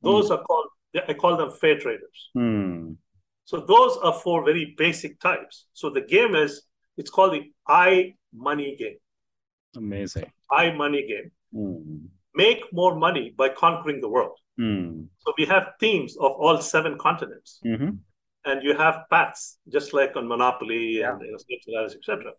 Those 0.01 0.31
are 0.31 0.41
called, 0.41 0.67
I 1.07 1.13
call 1.13 1.37
them 1.37 1.51
fair 1.51 1.77
traders. 1.77 2.29
Mm. 2.35 2.95
So 3.45 3.61
those 3.61 3.97
are 3.97 4.13
four 4.13 4.43
very 4.43 4.75
basic 4.77 5.19
types. 5.19 5.65
So 5.73 5.89
the 5.89 6.01
game 6.01 6.35
is, 6.35 6.63
it's 6.97 7.09
called 7.09 7.33
the 7.33 7.51
I 7.67 8.15
money 8.33 8.75
game. 8.77 8.97
Amazing. 9.75 10.31
I 10.51 10.71
money 10.71 11.05
game. 11.07 11.31
Make 12.43 12.61
more 12.81 12.93
money 13.07 13.25
by 13.41 13.47
conquering 13.65 13.99
the 14.01 14.09
world. 14.15 14.37
Mm. 14.59 15.07
So 15.23 15.33
we 15.39 15.45
have 15.53 15.65
teams 15.85 16.11
of 16.25 16.31
all 16.43 16.57
seven 16.73 16.93
continents, 17.07 17.51
Mm-hmm. 17.71 17.91
and 18.49 18.57
you 18.67 18.73
have 18.83 18.95
paths, 19.13 19.43
just 19.75 19.89
like 19.99 20.11
on 20.19 20.25
Monopoly 20.33 20.87
and 21.07 21.17
you 21.25 21.31
know, 21.31 21.37
snakes 21.45 21.65
and 21.67 21.75
ladders, 21.75 21.95
etc. 21.99 22.31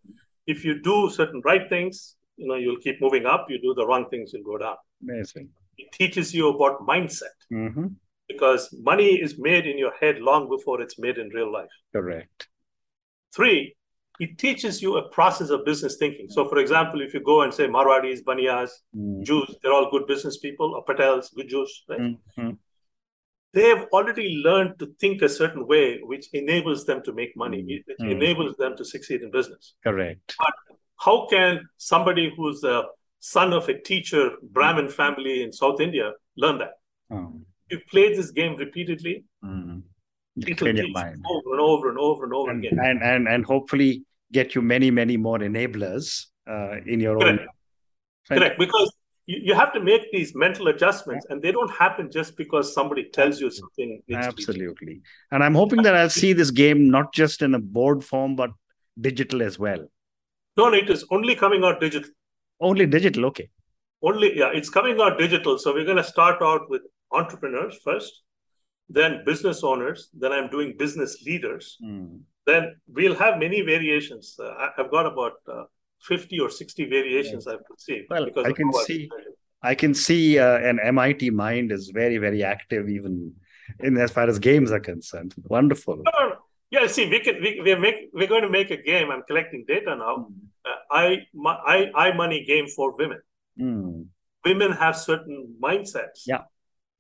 If 0.53 0.59
you 0.67 0.73
do 0.91 0.97
certain 1.19 1.41
right 1.51 1.67
things, 1.75 1.97
you 2.41 2.47
know 2.49 2.59
you'll 2.63 2.83
keep 2.87 2.97
moving 3.07 3.27
up. 3.35 3.43
You 3.53 3.59
do 3.69 3.73
the 3.81 3.87
wrong 3.89 4.05
things, 4.13 4.27
you'll 4.33 4.51
go 4.53 4.59
down. 4.67 4.77
Amazing. 5.03 5.47
It 5.83 5.89
teaches 6.01 6.27
you 6.37 6.45
about 6.55 6.75
mindset 6.93 7.37
Mm-hmm. 7.53 7.87
because 8.33 8.63
money 8.93 9.11
is 9.27 9.33
made 9.49 9.65
in 9.73 9.77
your 9.85 9.95
head 10.01 10.17
long 10.31 10.43
before 10.55 10.77
it's 10.85 10.99
made 11.05 11.17
in 11.23 11.29
real 11.39 11.51
life. 11.59 11.75
Correct. 11.97 12.39
Three, 13.37 13.61
it 14.21 14.39
teaches 14.39 14.83
you 14.83 14.97
a 14.97 15.09
process 15.11 15.51
of 15.51 15.65
business 15.65 15.97
thinking. 15.97 16.29
So, 16.29 16.49
for 16.49 16.59
example, 16.59 17.01
if 17.01 17.15
you 17.15 17.21
go 17.21 17.43
and 17.43 17.53
say 17.55 17.67
Marwadis, 17.69 18.23
Baniyas, 18.25 18.71
Mm. 18.97 19.23
Jews, 19.25 19.55
they're 19.63 19.73
all 19.73 19.91
good 19.91 20.07
business 20.07 20.39
people, 20.39 20.75
or 20.75 20.85
Patels, 20.85 21.33
good 21.35 21.49
Jews, 21.49 21.85
right? 21.89 22.01
Mm-hmm. 22.01 22.51
They 23.55 23.69
have 23.69 23.87
already 23.93 24.43
learned 24.45 24.79
to 24.81 24.87
think 25.01 25.23
a 25.23 25.29
certain 25.29 25.67
way, 25.67 26.01
which 26.03 26.27
enables 26.33 26.85
them 26.85 27.03
to 27.05 27.13
make 27.13 27.37
money, 27.37 27.63
Mm. 27.63 27.85
which 27.87 27.99
Mm. 28.01 28.11
enables 28.11 28.57
them 28.57 28.77
to 28.77 28.85
succeed 28.85 29.23
in 29.23 29.31
business. 29.31 29.75
Correct. 29.83 30.35
But 30.39 30.55
How 31.01 31.27
can 31.31 31.69
somebody 31.77 32.33
who's 32.37 32.65
a 32.65 32.79
son 33.21 33.53
of 33.53 33.69
a 33.69 33.79
teacher, 33.91 34.33
Brahmin 34.43 34.89
family 34.89 35.43
in 35.45 35.53
South 35.53 35.79
India, 35.81 36.13
learn 36.37 36.59
that? 36.59 36.73
Oh. 37.13 37.41
You 37.71 37.79
play 37.89 38.07
this 38.17 38.33
game 38.33 38.57
repeatedly, 38.57 39.25
It 40.47 40.61
your 40.61 40.91
mind. 40.91 41.25
over 41.29 41.53
and 41.53 41.61
over 41.61 41.89
and 41.89 41.99
over 41.99 42.25
and 42.25 42.33
over 42.35 42.51
And, 42.51 42.65
again. 42.65 42.79
and 42.83 43.03
and 43.03 43.29
and 43.29 43.45
hopefully 43.45 44.05
get 44.33 44.55
you 44.55 44.63
many 44.63 44.91
many 44.91 45.17
more 45.17 45.39
enablers 45.39 46.27
uh, 46.47 46.77
in 46.87 47.01
your 47.01 47.19
Correct. 47.19 47.41
own. 47.41 48.39
Correct, 48.39 48.59
because 48.59 48.95
you, 49.27 49.39
you 49.43 49.55
have 49.55 49.73
to 49.73 49.81
make 49.81 50.11
these 50.13 50.35
mental 50.35 50.69
adjustments, 50.69 51.27
and 51.31 51.41
they 51.43 51.53
don't 51.53 51.71
happen 51.71 52.11
just 52.11 52.37
because 52.37 52.73
somebody 52.75 53.05
tells 53.11 53.41
you 53.41 53.51
something. 53.51 53.89
needs 53.89 54.03
to 54.07 54.07
be 54.07 54.15
changed. 54.15 54.29
Absolutely. 54.29 55.01
And 55.31 55.43
I'm 55.43 55.55
hoping 55.55 55.83
that 55.83 55.95
I'll 55.95 56.11
see 56.11 56.33
this 56.33 56.51
game 56.51 56.91
not 56.91 57.13
just 57.15 57.43
in 57.43 57.55
a 57.55 57.59
board 57.59 58.05
form, 58.05 58.37
but 58.37 58.51
digital 59.01 59.43
as 59.43 59.59
well. 59.59 59.87
No, 60.57 60.69
no, 60.69 60.77
it 60.77 60.91
is 60.91 61.07
only 61.11 61.35
coming 61.35 61.65
out 61.65 61.81
digital. 61.81 62.11
Only 62.61 62.87
digital. 62.87 63.27
Okay. 63.27 63.49
Only, 64.03 64.37
yeah, 64.39 64.51
it's 64.53 64.71
coming 64.71 65.01
out 65.01 65.19
digital. 65.19 65.59
So 65.59 65.73
we're 65.73 65.85
going 65.85 65.97
to 65.97 66.05
start 66.05 66.43
out 66.43 66.69
with 66.69 66.83
entrepreneurs 67.13 67.79
first, 67.85 68.23
then 68.89 69.23
business 69.25 69.63
owners, 69.63 70.09
then 70.19 70.33
I'm 70.33 70.49
doing 70.49 70.75
business 70.79 71.23
leaders. 71.25 71.77
Mm. 71.85 72.21
Then 72.47 72.77
we'll 72.89 73.15
have 73.17 73.39
many 73.39 73.61
variations. 73.61 74.37
Uh, 74.39 74.49
I- 74.49 74.71
I've 74.79 74.91
got 74.91 75.07
about 75.07 75.35
uh, 75.47 75.65
50 76.03 76.41
or 76.41 76.51
60 76.51 76.87
variations 76.89 77.47
I've 77.47 77.65
conceived. 77.67 78.07
Well, 78.11 78.25
because 78.25 78.47
I 78.47 78.53
can 78.53 78.73
see- 78.73 79.11
I 79.61 79.75
can 79.75 79.93
see 79.93 80.39
uh, 80.39 80.59
an 80.59 80.79
MIT 80.81 81.31
mind 81.31 81.73
is 81.73 81.91
very, 81.93 82.19
very 82.19 82.45
active, 82.45 82.89
even 82.89 83.35
in 83.81 83.99
as 83.99 84.13
far 84.13 84.29
as 84.29 84.39
games 84.39 84.71
are 84.71 84.79
concerned. 84.81 85.35
Wonderful. 85.45 86.03
Yeah, 86.71 86.87
see, 86.87 87.09
we 87.11 87.19
can 87.21 87.41
we 87.43 87.61
we're 87.65 87.81
make 87.81 88.09
we're 88.13 88.29
going 88.29 88.43
to 88.43 88.51
make 88.51 88.71
a 88.71 88.77
game. 88.81 89.11
I'm 89.11 89.23
collecting 89.27 89.65
data 89.67 89.97
now. 89.97 90.29
Uh, 90.65 90.77
I 90.93 91.27
my, 91.35 91.55
I 91.67 91.91
I 91.95 92.13
money 92.13 92.45
game 92.45 92.69
for 92.69 92.95
women. 92.97 93.21
Mm. 93.61 94.07
Women 94.45 94.73
have 94.73 94.95
certain 94.97 95.57
mindsets 95.61 96.21
Yeah. 96.27 96.43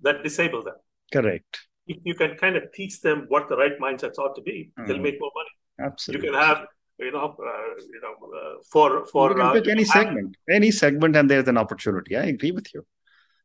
that 0.00 0.24
disable 0.24 0.62
them. 0.64 0.74
Correct. 1.12 1.60
If 1.88 1.98
you 2.04 2.14
can 2.14 2.36
kind 2.36 2.56
of 2.56 2.64
teach 2.72 3.00
them 3.00 3.24
what 3.28 3.48
the 3.48 3.56
right 3.56 3.76
mindsets 3.84 4.18
ought 4.18 4.34
to 4.36 4.42
be, 4.42 4.56
they'll 4.86 4.98
Mm. 4.98 5.06
make 5.08 5.18
more 5.20 5.32
money. 5.40 5.54
Absolutely. 5.88 6.26
You 6.26 6.32
can 6.32 6.40
have, 6.40 6.58
you 6.98 7.12
know, 7.16 7.26
uh, 7.50 7.68
you 7.94 8.00
know, 8.04 8.14
uh, 8.40 8.54
for 8.72 9.06
for 9.06 9.26
you 9.36 9.42
uh, 9.42 9.52
pick 9.52 9.68
any 9.68 9.84
segment, 9.84 10.36
any 10.60 10.70
segment, 10.70 11.16
and 11.16 11.30
there's 11.30 11.48
an 11.48 11.58
opportunity. 11.64 12.16
I 12.16 12.24
agree 12.34 12.54
with 12.60 12.68
you. 12.74 12.84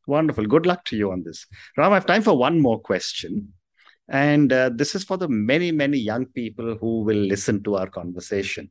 Wonderful. 0.08 0.46
Good 0.54 0.66
luck 0.66 0.84
to 0.86 0.98
you 0.98 1.12
on 1.12 1.24
this. 1.24 1.46
Ram, 1.78 1.92
I 1.92 1.96
have 1.96 2.06
time 2.06 2.24
for 2.24 2.38
one 2.38 2.60
more 2.60 2.80
question. 2.80 3.54
And 4.10 4.52
uh, 4.52 4.70
this 4.80 4.96
is 4.96 5.04
for 5.06 5.18
the 5.18 5.30
many, 5.30 5.72
many 5.72 5.98
young 5.98 6.26
people 6.26 6.76
who 6.76 7.04
will 7.04 7.24
listen 7.34 7.64
to 7.64 7.76
our 7.76 7.90
conversation. 8.00 8.70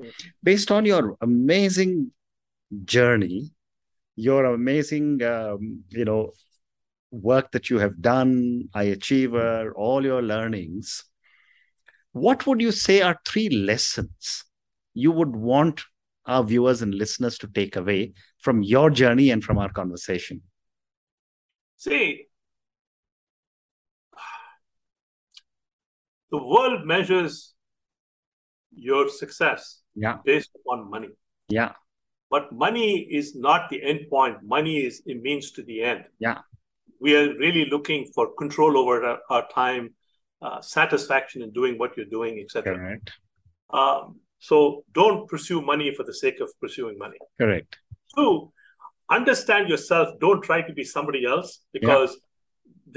Hmm. 0.00 0.10
Based 0.42 0.70
on 0.70 0.84
your 0.84 1.16
amazing 1.20 2.12
journey, 2.84 3.50
your 4.14 4.44
amazing, 4.44 5.22
um, 5.24 5.82
you 5.90 6.04
know, 6.04 6.32
work 7.22 7.52
that 7.52 7.70
you 7.70 7.78
have 7.78 8.00
done, 8.00 8.68
iAchiever, 8.74 9.72
all 9.76 10.04
your 10.04 10.22
learnings, 10.22 11.04
what 12.12 12.46
would 12.46 12.60
you 12.60 12.72
say 12.72 13.00
are 13.02 13.18
three 13.26 13.48
lessons 13.48 14.44
you 14.94 15.10
would 15.10 15.34
want 15.34 15.82
our 16.26 16.44
viewers 16.44 16.80
and 16.80 16.94
listeners 16.94 17.36
to 17.38 17.46
take 17.48 17.76
away 17.76 18.12
from 18.38 18.62
your 18.62 18.88
journey 18.90 19.30
and 19.30 19.42
from 19.42 19.58
our 19.58 19.70
conversation? 19.72 20.42
See, 21.76 22.28
the 26.30 26.38
world 26.38 26.86
measures 26.86 27.54
your 28.74 29.08
success 29.08 29.82
Yeah, 29.94 30.18
based 30.24 30.50
upon 30.54 30.90
money. 30.90 31.08
yeah, 31.48 31.72
But 32.30 32.52
money 32.52 33.00
is 33.10 33.36
not 33.36 33.70
the 33.70 33.82
end 33.82 34.06
point. 34.10 34.38
Money 34.42 34.78
is 34.84 35.02
a 35.08 35.14
means 35.14 35.52
to 35.52 35.62
the 35.62 35.82
end. 35.82 36.04
Yeah. 36.18 36.38
We 37.04 37.14
are 37.18 37.28
really 37.44 37.66
looking 37.74 38.00
for 38.14 38.24
control 38.42 38.78
over 38.82 38.94
our, 39.08 39.18
our 39.28 39.44
time, 39.48 39.84
uh, 40.40 40.60
satisfaction 40.62 41.42
in 41.42 41.50
doing 41.52 41.74
what 41.80 41.90
you're 41.96 42.12
doing, 42.18 42.34
etc. 42.42 42.76
correct, 42.76 43.10
Um, 43.80 44.20
so 44.38 44.84
don't 45.00 45.28
pursue 45.32 45.60
money 45.72 45.88
for 45.96 46.04
the 46.04 46.16
sake 46.22 46.38
of 46.40 46.48
pursuing 46.62 46.96
money. 47.04 47.18
correct. 47.40 47.76
Two, 48.14 48.52
understand 49.18 49.68
yourself. 49.68 50.08
Don't 50.26 50.42
try 50.42 50.60
to 50.68 50.72
be 50.80 50.84
somebody 50.96 51.26
else 51.26 51.50
because 51.72 52.10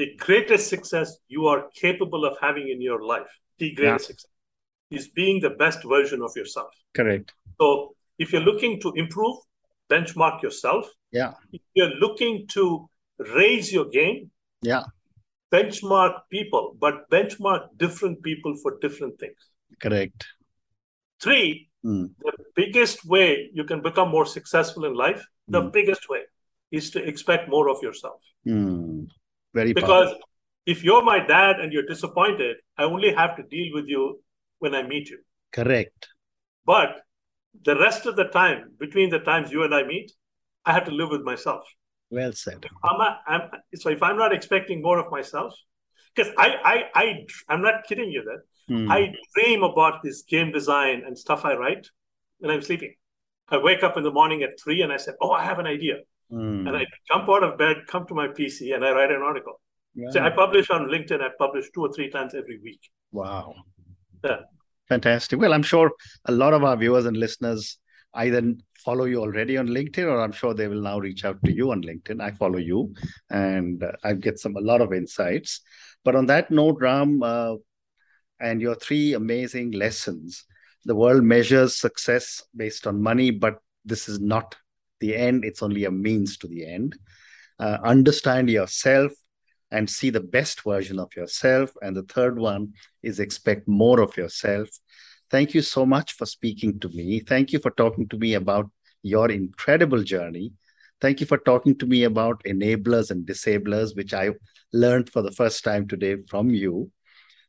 the 0.02 0.08
greatest 0.26 0.70
success 0.70 1.18
you 1.28 1.48
are 1.48 1.62
capable 1.86 2.24
of 2.30 2.38
having 2.48 2.70
in 2.70 2.82
your 2.90 3.04
life, 3.14 3.32
the 3.58 3.74
greatest 3.74 4.06
yeah. 4.06 4.14
success, 4.14 4.32
is 4.98 5.08
being 5.22 5.42
the 5.42 5.54
best 5.64 5.80
version 5.96 6.22
of 6.22 6.32
yourself. 6.36 6.72
Correct. 6.94 7.34
So 7.60 7.96
if 8.20 8.32
you're 8.32 8.48
looking 8.52 8.80
to 8.82 8.94
improve, 8.94 9.38
benchmark 9.90 10.42
yourself. 10.42 10.86
Yeah. 11.12 11.34
If 11.52 11.62
you're 11.74 11.96
looking 12.06 12.48
to 12.56 12.90
raise 13.20 13.72
your 13.72 13.86
game, 13.86 14.32
yeah. 14.62 14.84
Benchmark 15.52 16.22
people, 16.30 16.76
but 16.80 17.10
benchmark 17.10 17.68
different 17.78 18.22
people 18.22 18.56
for 18.62 18.78
different 18.80 19.18
things. 19.20 19.38
Correct. 19.82 20.26
Three, 21.22 21.70
mm. 21.86 22.10
the 22.20 22.34
biggest 22.56 23.06
way 23.06 23.50
you 23.54 23.64
can 23.64 23.82
become 23.82 24.10
more 24.10 24.26
successful 24.26 24.86
in 24.86 24.94
life, 24.94 25.26
the 25.48 25.62
mm. 25.62 25.72
biggest 25.72 26.10
way 26.10 26.24
is 26.72 26.92
to 26.92 27.04
expect 27.04 27.50
more 27.50 27.70
of 27.70 27.82
yourself. 27.82 28.22
Mm. 28.46 29.08
Very 29.54 29.74
because 29.74 30.10
powerful. 30.10 30.30
if 30.66 30.84
you're 30.84 31.04
my 31.04 31.26
dad 31.26 31.60
and 31.60 31.72
you're 31.72 31.86
disappointed, 31.86 32.58
I 32.78 32.84
only 32.84 33.14
have 33.14 33.38
to 33.38 33.44
deal 33.44 33.74
with 33.74 33.88
you 33.88 34.22
when 34.60 34.76
I 34.76 34.84
meet 34.84 35.10
you. 35.10 35.20
Correct. 35.52 36.10
But 36.66 37.02
the 37.64 37.78
rest 37.78 38.06
of 38.06 38.16
the 38.16 38.26
time, 38.26 38.74
between 38.78 39.10
the 39.10 39.20
times 39.20 39.52
you 39.52 39.64
and 39.64 39.74
I 39.74 39.84
meet, 39.84 40.12
I 40.66 40.74
have 40.74 40.86
to 40.86 40.92
live 40.92 41.10
with 41.10 41.22
myself. 41.22 41.64
Well 42.10 42.32
said. 42.32 42.66
I'm, 42.84 43.16
I'm, 43.28 43.42
so 43.76 43.90
if 43.90 44.02
I'm 44.02 44.18
not 44.18 44.34
expecting 44.34 44.82
more 44.82 45.00
of 45.00 45.12
myself, 45.12 45.54
because 46.16 46.32
I, 46.38 46.56
I, 46.64 46.84
I, 46.96 47.26
I'm 47.50 47.62
not 47.62 47.84
kidding 47.88 48.10
you 48.10 48.24
that 48.24 48.74
mm. 48.74 48.92
I 48.92 49.14
dream 49.36 49.64
about 49.64 50.04
this 50.04 50.24
game 50.24 50.52
design 50.52 51.04
and 51.06 51.18
stuff 51.18 51.46
I 51.46 51.56
write 51.56 51.88
when 52.40 52.52
I'm 52.52 52.62
sleeping. 52.62 52.94
I 53.50 53.58
wake 53.58 53.84
up 53.84 53.98
in 53.98 54.04
the 54.04 54.12
morning 54.12 54.44
at 54.44 54.60
three 54.62 54.82
and 54.82 54.92
I 54.92 54.98
said, 54.98 55.16
"Oh, 55.22 55.32
I 55.32 55.44
have 55.44 55.60
an 55.60 55.68
idea," 55.68 55.96
mm. 56.32 56.68
and 56.68 56.76
I 56.76 56.86
jump 57.12 57.30
out 57.30 57.44
of 57.44 57.58
bed, 57.58 57.78
come 57.88 58.06
to 58.08 58.14
my 58.14 58.28
PC, 58.28 58.76
and 58.76 58.86
I 58.86 58.92
write 58.92 59.12
an 59.12 59.22
article. 59.22 59.62
Yeah. 59.96 60.10
So 60.12 60.22
I 60.22 60.30
publish 60.30 60.70
on 60.70 60.88
LinkedIn. 60.88 61.22
I 61.22 61.30
publish 61.38 61.66
two 61.74 61.82
or 61.82 61.94
three 61.94 62.10
times 62.10 62.36
every 62.36 62.60
week. 62.62 62.82
Wow. 63.12 63.56
Yeah. 64.24 64.42
Fantastic. 64.90 65.40
Well, 65.40 65.54
I'm 65.54 65.64
sure 65.64 65.92
a 66.26 66.32
lot 66.32 66.54
of 66.54 66.64
our 66.64 66.78
viewers 66.78 67.06
and 67.06 67.18
listeners 67.18 67.78
either 68.14 68.54
follow 68.88 69.08
you 69.12 69.20
already 69.22 69.58
on 69.58 69.68
LinkedIn, 69.68 70.08
or 70.12 70.22
I'm 70.22 70.32
sure 70.32 70.54
they 70.54 70.70
will 70.70 70.86
now 70.90 70.98
reach 70.98 71.26
out 71.26 71.40
to 71.44 71.52
you 71.52 71.72
on 71.74 71.82
LinkedIn. 71.82 72.22
I 72.22 72.32
follow 72.32 72.62
you, 72.72 72.94
and 73.30 73.84
uh, 73.84 73.92
I 74.02 74.14
get 74.14 74.40
some 74.40 74.56
a 74.56 74.62
lot 74.62 74.80
of 74.86 74.94
insights. 74.94 75.60
But 76.06 76.16
on 76.16 76.28
that 76.28 76.52
note, 76.52 76.78
Ram, 76.80 77.22
uh, 77.22 77.56
and 78.40 78.62
your 78.62 78.76
three 78.76 79.14
amazing 79.14 79.72
lessons. 79.72 80.46
The 80.86 80.96
world 80.96 81.24
measures 81.24 81.76
success 81.76 82.44
based 82.56 82.88
on 82.88 83.02
money, 83.12 83.30
but 83.46 83.56
this 83.84 84.08
is 84.08 84.22
not 84.22 84.56
the 85.02 85.18
end. 85.18 85.44
It's 85.44 85.64
only 85.68 85.84
a 85.84 85.92
means 85.92 86.38
to 86.38 86.48
the 86.48 86.66
end. 86.66 86.96
Uh, 87.60 87.78
understand 87.84 88.50
yourself, 88.50 89.12
and 89.70 89.90
see 89.90 90.12
the 90.12 90.28
best 90.38 90.62
version 90.62 90.98
of 90.98 91.14
yourself. 91.20 91.74
And 91.82 91.94
the 91.94 92.08
third 92.16 92.40
one 92.40 92.72
is 93.04 93.20
expect 93.20 93.68
more 93.68 94.00
of 94.00 94.16
yourself. 94.16 94.70
Thank 95.30 95.54
you 95.54 95.62
so 95.62 95.86
much 95.86 96.14
for 96.14 96.26
speaking 96.26 96.80
to 96.80 96.90
me. 96.90 97.20
Thank 97.20 97.52
you 97.52 97.60
for 97.60 97.72
talking 97.72 98.08
to 98.08 98.18
me 98.18 98.36
about 98.36 98.72
your 99.08 99.32
incredible 99.32 100.04
journey. 100.04 100.52
Thank 101.00 101.20
you 101.20 101.26
for 101.26 101.38
talking 101.38 101.78
to 101.78 101.86
me 101.86 102.04
about 102.04 102.44
enablers 102.44 103.12
and 103.12 103.26
disablers, 103.26 103.96
which 103.96 104.14
I 104.14 104.32
learned 104.74 105.10
for 105.12 105.22
the 105.22 105.32
first 105.32 105.64
time 105.64 105.88
today 105.88 106.18
from 106.28 106.50
you. 106.50 106.92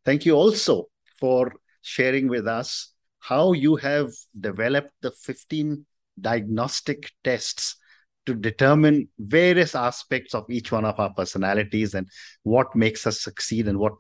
Thank 0.05 0.25
you 0.27 0.35
also 0.35 0.89
for 1.19 1.53
sharing 1.83 2.29
with 2.29 2.47
us 2.47 2.93
how 3.21 3.53
you 3.53 3.77
have 3.77 4.11
developed 4.39 4.93
the 5.03 5.11
15 5.11 5.85
diagnostic 6.21 7.11
tests 7.25 7.77
to 8.27 8.35
determine 8.35 9.09
various 9.19 9.75
aspects 9.75 10.35
of 10.35 10.45
each 10.51 10.71
one 10.71 10.85
of 10.85 11.01
our 11.01 11.13
personalities 11.15 11.95
and 11.95 12.07
what 12.43 12.77
makes 12.77 13.07
us 13.07 13.23
succeed 13.23 13.69
and 13.69 13.79
what 13.79 13.95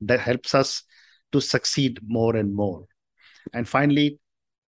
that 0.00 0.20
helps 0.20 0.54
us 0.54 0.84
to 1.32 1.40
succeed 1.40 1.98
more 2.06 2.36
and 2.36 2.54
more. 2.54 2.84
And 3.52 3.68
finally, 3.68 4.20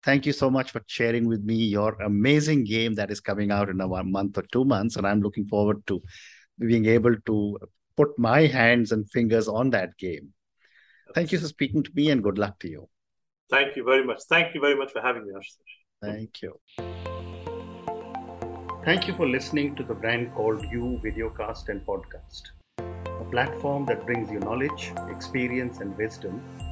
thank 0.05 0.27
you 0.27 0.33
so 0.33 0.51
much 0.51 0.71
for 0.71 0.83
sharing 0.87 1.27
with 1.29 1.43
me 1.45 1.55
your 1.55 1.95
amazing 2.03 2.65
game 2.65 2.95
that 2.95 3.11
is 3.11 3.21
coming 3.21 3.51
out 3.51 3.69
in 3.69 3.81
a 3.81 4.05
month 4.05 4.39
or 4.39 4.45
two 4.53 4.65
months. 4.65 4.97
And 4.97 5.07
I'm 5.07 5.21
looking 5.21 5.47
forward 5.47 5.87
to 5.87 6.03
being 6.59 6.87
able 6.87 7.15
to 7.27 7.59
put 7.97 8.19
my 8.19 8.47
hands 8.47 8.93
and 8.93 9.09
fingers 9.11 9.49
on 9.49 9.71
that 9.71 9.97
game. 9.99 10.33
Thank 11.15 11.33
you 11.33 11.39
for 11.39 11.47
speaking 11.47 11.83
to 11.83 11.91
me 11.95 12.11
and 12.11 12.23
good 12.23 12.39
luck 12.39 12.59
to 12.61 12.69
you. 12.69 12.89
Thank 13.51 13.77
you 13.77 13.85
very 13.85 14.05
much. 14.05 14.23
Thank 14.29 14.55
you 14.55 14.61
very 14.61 14.77
much 14.77 14.93
for 14.93 15.03
having 15.03 15.27
me, 15.27 15.33
Ashutosh. 15.33 15.75
Thank 16.01 16.43
you. 16.43 16.59
Thank 18.85 19.07
you 19.07 19.15
for 19.15 19.29
listening 19.29 19.77
to 19.77 19.85
the 19.85 19.95
brand 19.95 20.35
called 20.35 20.65
You 20.73 21.01
Videocast 21.05 21.69
and 21.69 21.87
Podcast, 21.87 22.43
a 22.79 23.25
platform 23.31 23.87
that 23.87 24.05
brings 24.07 24.31
you 24.31 24.41
knowledge, 24.41 24.93
experience, 25.09 25.79
and 25.79 25.97
wisdom 25.97 26.43